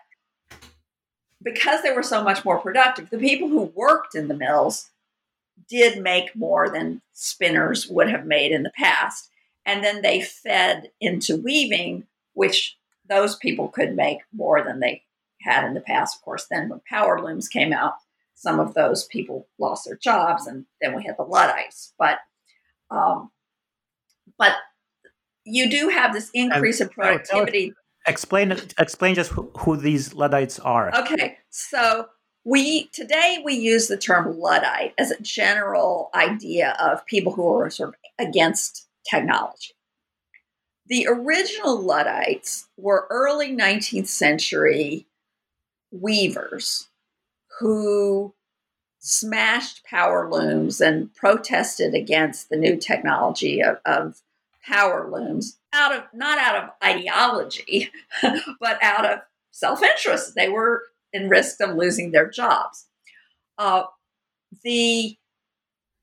[1.45, 4.90] because they were so much more productive, the people who worked in the mills
[5.68, 9.30] did make more than spinners would have made in the past.
[9.66, 12.76] And then they fed into weaving, which
[13.09, 15.03] those people could make more than they
[15.42, 16.16] had in the past.
[16.16, 17.95] Of course, then when power looms came out,
[18.34, 21.95] some of those people lost their jobs, and then we had the Luddites.
[21.99, 22.18] But
[22.90, 23.30] um,
[24.38, 24.53] but
[25.45, 27.72] you do have this increase in productivity.
[28.07, 30.94] Explain explain just who, who these Luddites are.
[30.94, 32.09] Okay, so
[32.44, 37.70] we today we use the term Luddite as a general idea of people who are
[37.70, 39.74] sort of against technology.
[40.86, 45.07] The original Luddites were early 19th century
[45.90, 46.88] weavers
[47.59, 48.34] who
[48.98, 54.20] smashed power looms and protested against the new technology of, of
[54.67, 57.91] power looms out of not out of ideology,
[58.61, 60.35] but out of self-interest.
[60.35, 62.87] They were in risk of losing their jobs.
[63.59, 63.85] Uh,
[64.62, 65.17] the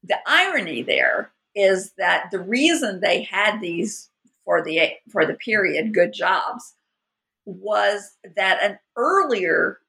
[0.03, 4.09] the irony there is that the reason they had these
[4.45, 6.75] for the for the period good jobs
[7.45, 9.79] was that an earlier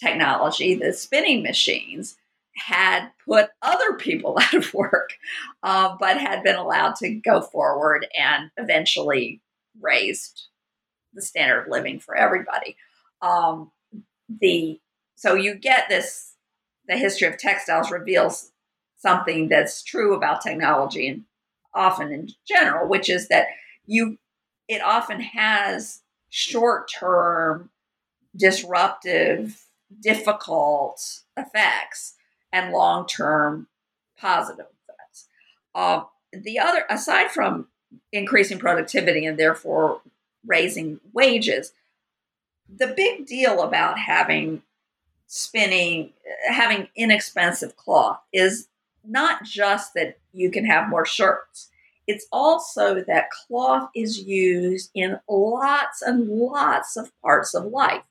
[0.00, 2.16] technology, the spinning machines,
[2.58, 5.10] had put other people out of work,
[5.62, 9.40] uh, but had been allowed to go forward and eventually
[9.80, 10.46] raised
[11.14, 12.76] the standard of living for everybody.
[13.22, 13.70] Um,
[14.28, 14.80] the
[15.16, 16.34] so you get this.
[16.86, 18.50] The history of textiles reveals
[18.96, 21.24] something that's true about technology and
[21.74, 23.48] often in general, which is that
[23.84, 24.18] you
[24.68, 26.00] it often has
[26.30, 27.70] short term
[28.36, 29.66] disruptive
[30.00, 32.14] difficult effects
[32.52, 33.66] and long term
[34.18, 35.26] positive effects.
[35.74, 37.68] Uh, the other, aside from
[38.12, 40.00] increasing productivity and therefore
[40.46, 41.72] raising wages,
[42.68, 44.62] the big deal about having
[45.26, 46.12] spinning,
[46.48, 48.68] having inexpensive cloth is
[49.04, 51.68] not just that you can have more shirts.
[52.06, 58.02] It's also that cloth is used in lots and lots of parts of life,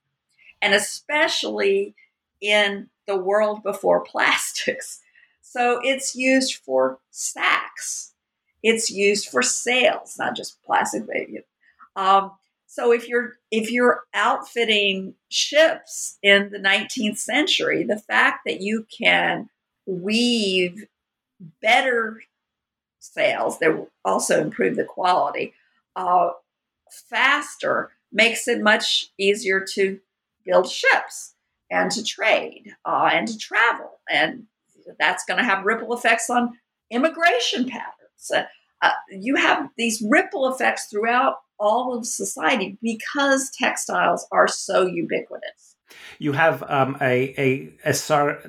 [0.61, 1.95] and especially
[2.41, 5.01] in the world before plastics.
[5.49, 8.13] So it's used for sacks.
[8.61, 11.07] It's used for sails, not just plastic.
[11.95, 12.31] Um,
[12.65, 18.85] so if you're if you're outfitting ships in the 19th century, the fact that you
[18.95, 19.49] can
[19.85, 20.85] weave
[21.61, 22.21] better
[22.99, 25.53] sails that also improve the quality
[25.95, 26.31] uh,
[26.91, 29.99] faster makes it much easier to
[30.45, 31.35] build ships
[31.69, 33.99] and to trade uh, and to travel.
[34.09, 34.43] And
[34.99, 36.57] that's going to have ripple effects on
[36.89, 38.31] immigration patterns.
[38.33, 38.43] Uh,
[38.81, 45.75] uh, you have these ripple effects throughout all of society because textiles are so ubiquitous.
[46.19, 47.95] You have um, a, a, a,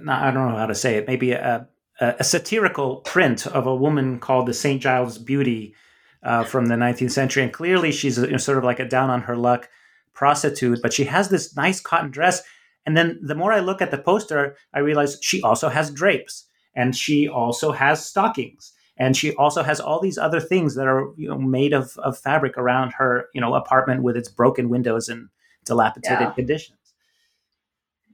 [0.08, 1.66] I don't know how to say it, maybe a,
[2.00, 4.82] a, a satirical print of a woman called the St.
[4.82, 5.74] Giles Beauty
[6.22, 7.42] uh, from the 19th century.
[7.42, 9.68] And clearly she's a, you know, sort of like a down on her luck
[10.14, 12.42] prostitute, but she has this nice cotton dress
[12.88, 16.46] and then the more I look at the poster, I realize she also has drapes
[16.74, 21.12] and she also has stockings and she also has all these other things that are
[21.18, 25.10] you know made of, of fabric around her you know apartment with its broken windows
[25.10, 25.28] and
[25.66, 26.30] dilapidated yeah.
[26.30, 26.78] conditions.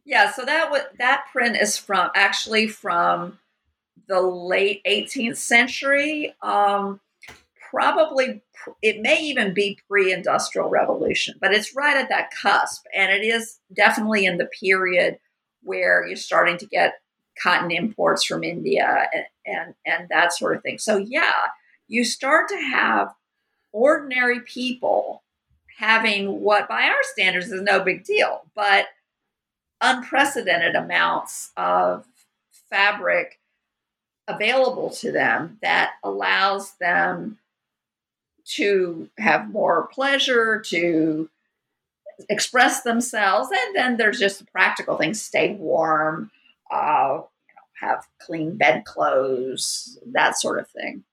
[0.04, 3.38] Yeah, so that w- that print is from actually from
[4.08, 6.34] the late 18th century.
[6.42, 7.00] Um,
[7.74, 8.40] probably
[8.82, 13.58] it may even be pre-industrial revolution but it's right at that cusp and it is
[13.74, 15.18] definitely in the period
[15.62, 16.94] where you're starting to get
[17.42, 20.78] cotton imports from india and and, and that sort of thing.
[20.78, 21.32] So yeah
[21.88, 23.12] you start to have
[23.72, 25.22] ordinary people
[25.78, 28.86] having what by our standards is no big deal but
[29.80, 32.06] unprecedented amounts of
[32.70, 33.40] fabric
[34.28, 37.38] available to them that allows them
[38.44, 41.28] to have more pleasure, to
[42.28, 46.30] express themselves, and then there's just the practical things: stay warm,
[46.72, 51.04] uh, you know, have clean bedclothes, that sort of thing.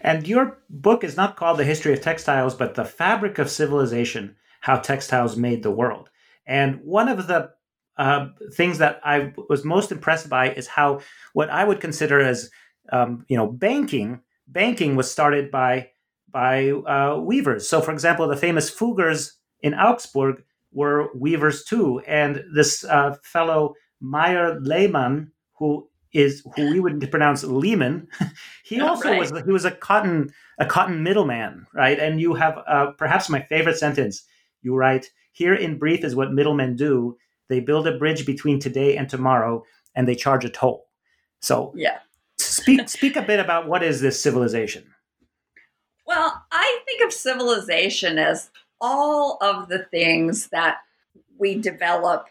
[0.00, 4.36] And your book is not called The History of Textiles, but The Fabric of Civilization
[4.60, 6.10] How Textiles Made the World.
[6.46, 7.52] And one of the
[7.96, 11.00] uh, things that I was most impressed by is how
[11.32, 12.50] what I would consider as
[12.90, 15.90] um, you know banking banking was started by
[16.30, 17.68] by uh, weavers.
[17.68, 22.00] So, for example, the famous Fuggers in Augsburg were weavers too.
[22.06, 28.08] And this uh, fellow Meyer Lehmann, who is who we would pronounce Lehman,
[28.64, 29.18] he yeah, also right.
[29.18, 31.98] was he was a cotton a cotton middleman, right?
[31.98, 34.24] And you have uh, perhaps my favorite sentence.
[34.62, 37.16] You write here in brief is what middlemen do.
[37.48, 39.64] They build a bridge between today and tomorrow,
[39.94, 40.86] and they charge a toll.
[41.40, 41.98] So, yeah,
[42.38, 44.84] speak speak a bit about what is this civilization.
[46.18, 48.50] Well, I think of civilization as
[48.80, 50.78] all of the things that
[51.38, 52.26] we develop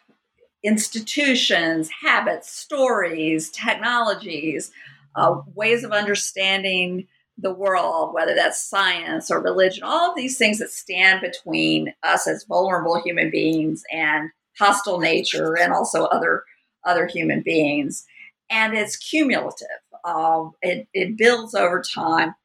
[0.61, 4.73] institutions, habits, stories, technologies,
[5.15, 7.07] uh, ways of understanding
[7.37, 12.27] the world, whether that's science or religion, all of these things that stand between us
[12.27, 16.43] as vulnerable human beings and hostile nature and also other
[16.83, 18.05] other human beings.
[18.49, 19.67] And it's cumulative.
[20.03, 22.35] Um, it, it builds over time.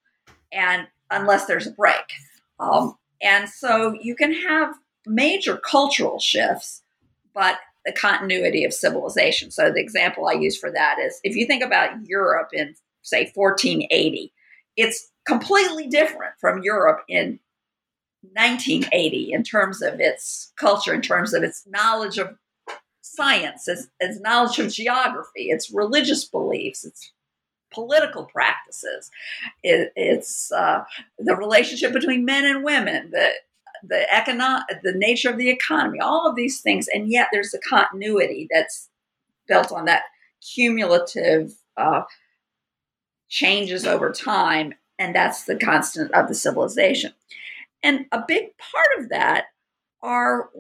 [0.53, 2.13] And unless there's a break.
[2.59, 4.75] Um, and so you can have
[5.07, 6.83] major cultural shifts,
[7.35, 9.51] but the continuity of civilization.
[9.51, 13.31] So the example I use for that is if you think about Europe in say
[13.35, 14.33] 1480,
[14.77, 17.41] it's completely different from Europe in
[18.23, 22.37] 1980 in terms of its culture, in terms of its knowledge of
[23.01, 27.13] science, its, its knowledge of geography, its religious beliefs, its
[27.73, 29.11] political practices,
[29.63, 30.85] it, it's uh,
[31.19, 33.31] the relationship between men and women, the
[33.85, 37.59] the economic, the nature of the economy, all of these things, and yet there's a
[37.59, 38.89] continuity that's
[39.49, 40.03] built on that
[40.41, 42.03] cumulative uh,
[43.29, 47.13] changes over time, and that's the constant of the civilization.
[47.83, 49.47] And a big part of that
[50.01, 50.51] are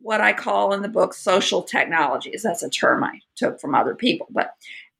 [0.00, 2.42] what I call in the book social technologies.
[2.42, 4.54] That's a term I took from other people, but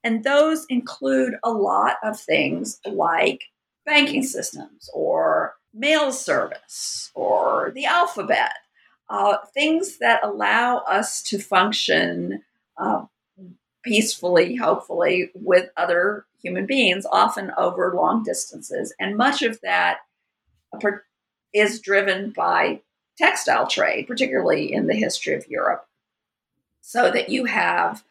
[0.09, 3.45] and those include a lot of things like
[3.85, 8.53] banking systems or mail service or the alphabet,
[9.11, 12.43] uh, things that allow us to function
[12.79, 13.05] uh,
[13.83, 18.95] peacefully, hopefully, with other human beings, often over long distances.
[18.99, 19.99] And much of that
[21.53, 22.81] is driven by
[23.19, 25.87] textile trade, particularly in the history of Europe,
[26.81, 28.05] so that you have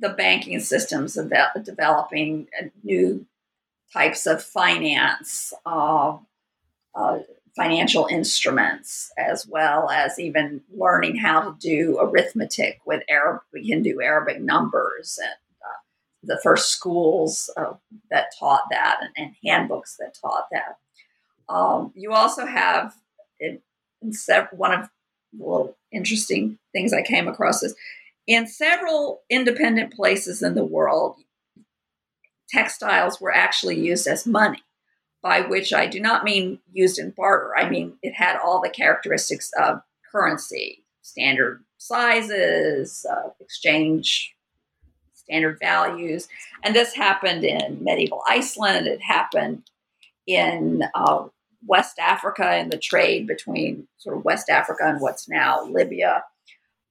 [0.00, 1.14] the banking systems
[1.62, 2.48] developing
[2.82, 3.26] new
[3.92, 6.16] types of finance, uh,
[6.94, 7.18] uh,
[7.56, 13.42] financial instruments, as well as even learning how to do arithmetic with Arab.
[13.52, 15.78] We can do Arabic numbers and uh,
[16.22, 17.74] the first schools uh,
[18.10, 20.78] that taught that and, and, handbooks that taught that.
[21.52, 22.94] Um, you also have
[23.40, 23.60] in,
[24.00, 24.88] in sev- one of
[25.32, 27.74] the interesting things I came across is
[28.26, 31.16] in several independent places in the world,
[32.48, 34.62] textiles were actually used as money,
[35.22, 37.56] by which I do not mean used in barter.
[37.56, 44.34] I mean it had all the characteristics of currency, standard sizes, uh, exchange
[45.14, 46.28] standard values.
[46.64, 48.86] And this happened in medieval Iceland.
[48.86, 49.62] It happened
[50.26, 51.26] in uh,
[51.66, 56.24] West Africa and the trade between sort of West Africa and what's now Libya.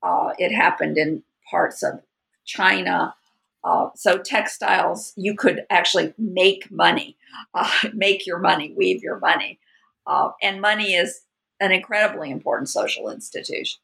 [0.01, 2.01] Uh, it happened in parts of
[2.45, 3.15] China.
[3.63, 7.17] Uh, so textiles, you could actually make money,
[7.53, 9.59] uh, make your money, weave your money,
[10.07, 11.21] uh, and money is
[11.59, 13.81] an incredibly important social institution.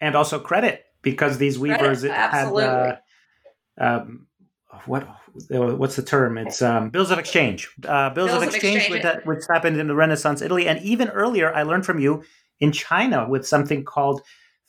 [0.00, 2.96] And also credit, because these weavers credit, had uh,
[3.78, 4.26] um,
[4.86, 5.06] what
[5.48, 6.38] what's the term?
[6.38, 7.70] It's um, bills of exchange.
[7.86, 9.16] Uh, bills, bills, of exchange, of exchange.
[9.24, 12.24] Which, which happened in the Renaissance Italy, and even earlier, I learned from you
[12.58, 14.22] in China with something called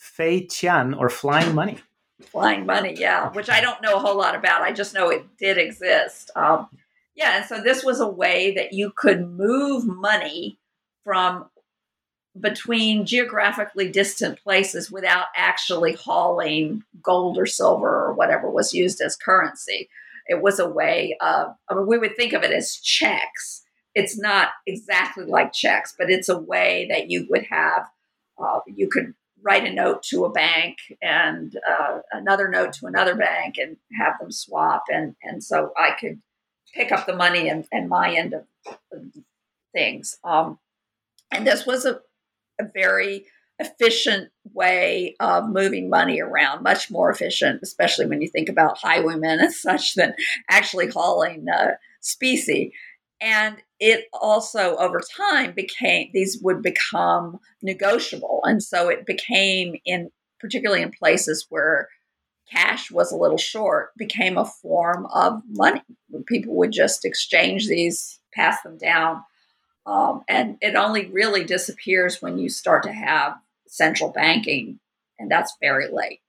[0.04, 1.78] Fei Qian or flying money.
[2.22, 4.62] Flying money, yeah, which I don't know a whole lot about.
[4.62, 6.30] I just know it did exist.
[6.36, 6.68] Um,
[7.16, 10.60] yeah, and so this was a way that you could move money
[11.06, 11.46] from
[12.38, 19.16] between geographically distant places without actually hauling gold or silver or whatever was used as
[19.16, 19.90] currency.
[20.28, 23.64] It was a way of, I mean, we would think of it as checks.
[23.96, 27.88] It's not exactly like checks, but it's a way that you would have,
[28.38, 29.14] uh, you could
[29.44, 34.18] write a note to a bank and uh, another note to another bank and have
[34.20, 34.86] them swap.
[34.90, 36.22] And, and so I could
[36.74, 38.46] pick up the money and, and my end of
[39.74, 40.18] things.
[40.24, 40.60] Um,
[41.32, 42.00] and this was a,
[42.60, 43.26] a very
[43.60, 49.40] efficient way of moving money around, much more efficient, especially when you think about highwaymen
[49.40, 50.14] and such, than
[50.50, 51.72] actually hauling uh,
[52.02, 52.74] specie.
[53.24, 60.12] And it also, over time, became these would become negotiable, and so it became in
[60.40, 61.88] particularly in places where
[62.52, 65.82] cash was a little short, became a form of money.
[66.28, 69.24] People would just exchange these, pass them down
[69.86, 73.36] um, and it only really disappears when you start to have
[73.68, 74.80] central banking,
[75.20, 76.22] and that's very late.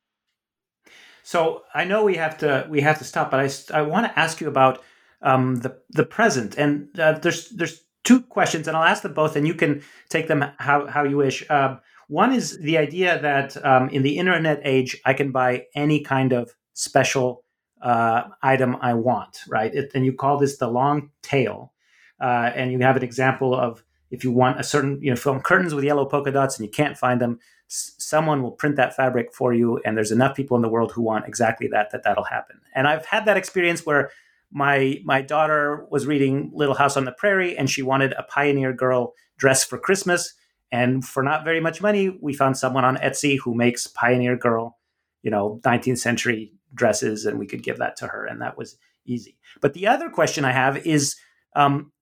[1.23, 4.19] So I know we have to we have to stop, but I, I want to
[4.19, 4.83] ask you about
[5.25, 6.57] um, the the present.
[6.57, 10.29] And uh, there's there's two questions, and I'll ask them both, and you can take
[10.29, 11.45] them how how you wish.
[11.51, 11.77] Uh,
[12.09, 16.33] one is the idea that um, in the internet age, I can buy any kind
[16.33, 17.45] of special
[17.81, 19.75] uh, item I want, right?
[19.75, 21.73] It, and you call this the long tail
[22.21, 25.41] uh, and you have an example of if you want a certain you know film
[25.41, 29.33] curtains with yellow polka dots and you can't find them someone will print that fabric
[29.33, 32.25] for you and there's enough people in the world who want exactly that that that'll
[32.25, 34.11] happen and i've had that experience where
[34.55, 38.73] my my daughter was reading little house on the prairie and she wanted a pioneer
[38.73, 40.35] girl dress for christmas
[40.73, 44.79] and for not very much money we found someone on etsy who makes pioneer girl
[45.23, 48.77] you know 19th century dresses and we could give that to her and that was
[49.05, 51.17] easy but the other question i have is
[51.57, 51.93] um,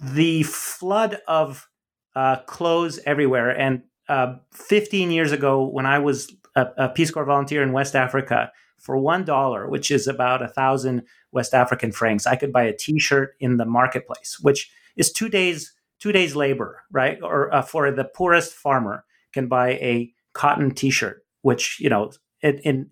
[0.00, 1.68] the flood of
[2.14, 3.50] uh, clothes everywhere.
[3.50, 7.94] And uh, 15 years ago, when I was a, a, Peace Corps volunteer in West
[7.94, 8.50] Africa,
[8.86, 12.72] for one dollar, which is about a thousand West African francs, I could buy a
[12.72, 17.18] T-shirt in the marketplace, which is two days two days labor, right?
[17.20, 22.12] Or uh, for the poorest farmer can buy a cotton T-shirt, which you know
[22.42, 22.90] in, in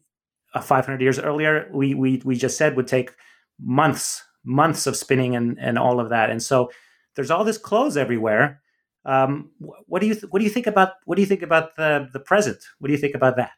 [0.52, 3.12] uh, 500 years earlier we we we just said would take
[3.60, 6.72] months months of spinning and and all of that, and so
[7.14, 8.60] there's all this clothes everywhere.
[9.06, 9.50] Um,
[9.86, 12.08] what do you th- what do you think about what do you think about the
[12.12, 12.58] the present?
[12.80, 13.52] What do you think about that?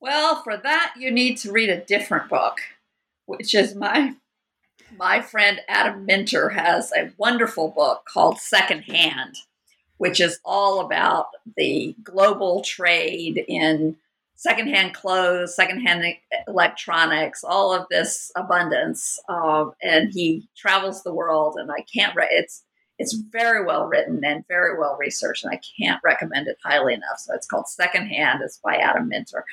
[0.00, 2.60] Well, for that you need to read a different book,
[3.26, 4.14] which is my
[4.96, 9.36] my friend Adam Minter has a wonderful book called Secondhand,
[9.98, 11.26] which is all about
[11.56, 13.96] the global trade in
[14.34, 16.02] secondhand clothes, secondhand
[16.48, 19.20] electronics, all of this abundance.
[19.28, 22.16] Um, and he travels the world, and I can't.
[22.16, 22.64] Re- it's
[23.00, 27.18] it's very well written and very well researched, and I can't recommend it highly enough.
[27.18, 28.42] So it's called Secondhand.
[28.42, 29.44] It's by Adam Minter.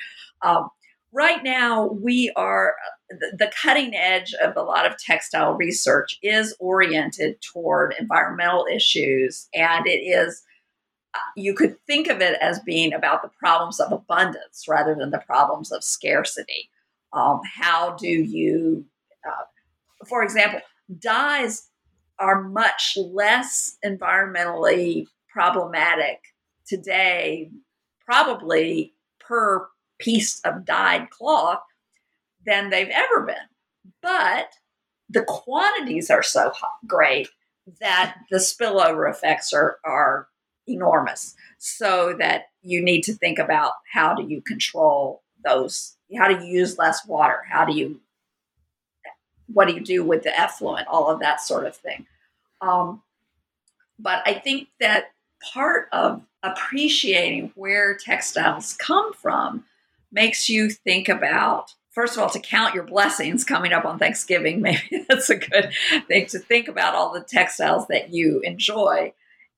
[0.42, 0.68] Um,
[1.12, 2.76] right now, we are
[3.08, 9.86] the cutting edge of a lot of textile research is oriented toward environmental issues, and
[9.86, 10.42] it is
[11.34, 15.18] you could think of it as being about the problems of abundance rather than the
[15.26, 16.68] problems of scarcity.
[17.14, 18.84] Um, how do you,
[19.26, 19.44] uh,
[20.06, 20.60] for example,
[20.98, 21.67] dyes
[22.18, 26.20] are much less environmentally problematic
[26.66, 27.50] today,
[28.04, 31.60] probably per piece of dyed cloth,
[32.46, 33.36] than they've ever been.
[34.02, 34.50] But
[35.08, 36.52] the quantities are so
[36.86, 37.28] great
[37.80, 40.28] that the spillover effects are, are
[40.66, 41.34] enormous.
[41.58, 46.60] So that you need to think about how do you control those, how do you
[46.60, 48.00] use less water, how do you,
[49.52, 52.06] what do you do with the effluent, all of that sort of thing.
[52.60, 53.02] Um,
[53.98, 55.12] but I think that
[55.52, 59.64] part of appreciating where textiles come from
[60.12, 64.62] makes you think about first of all to count your blessings coming up on thanksgiving
[64.62, 65.72] maybe that's a good
[66.06, 69.12] thing to think about all the textiles that you enjoy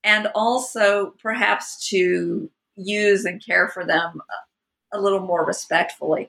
[0.04, 4.20] and also perhaps to use and care for them
[4.92, 6.28] a, little more respectfully.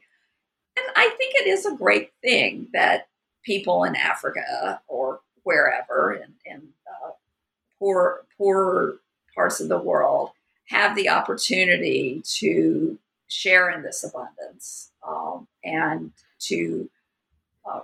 [0.78, 3.08] And I think it is a great thing that
[3.44, 7.12] people in Africa or wherever in, in uh,
[7.80, 8.98] poor poor
[9.34, 10.32] parts of the world
[10.68, 16.90] have the opportunity to share in this abundance um, and to
[17.66, 17.82] uh,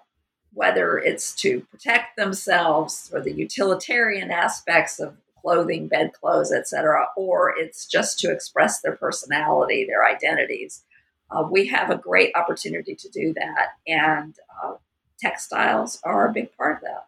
[0.54, 7.86] whether it's to protect themselves or the utilitarian aspects of clothing, bedclothes, etc., or it's
[7.86, 10.84] just to express their personality, their identities.
[11.30, 14.74] Uh, we have a great opportunity to do that, and uh,
[15.20, 17.08] textiles are a big part of that.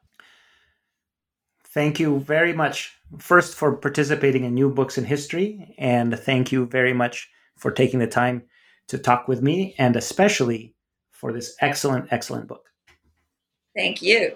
[1.65, 6.65] Thank you very much, first, for participating in New Books in History, and thank you
[6.65, 8.43] very much for taking the time
[8.87, 10.73] to talk with me, and especially
[11.11, 12.69] for this excellent, excellent book.
[13.75, 14.35] Thank you.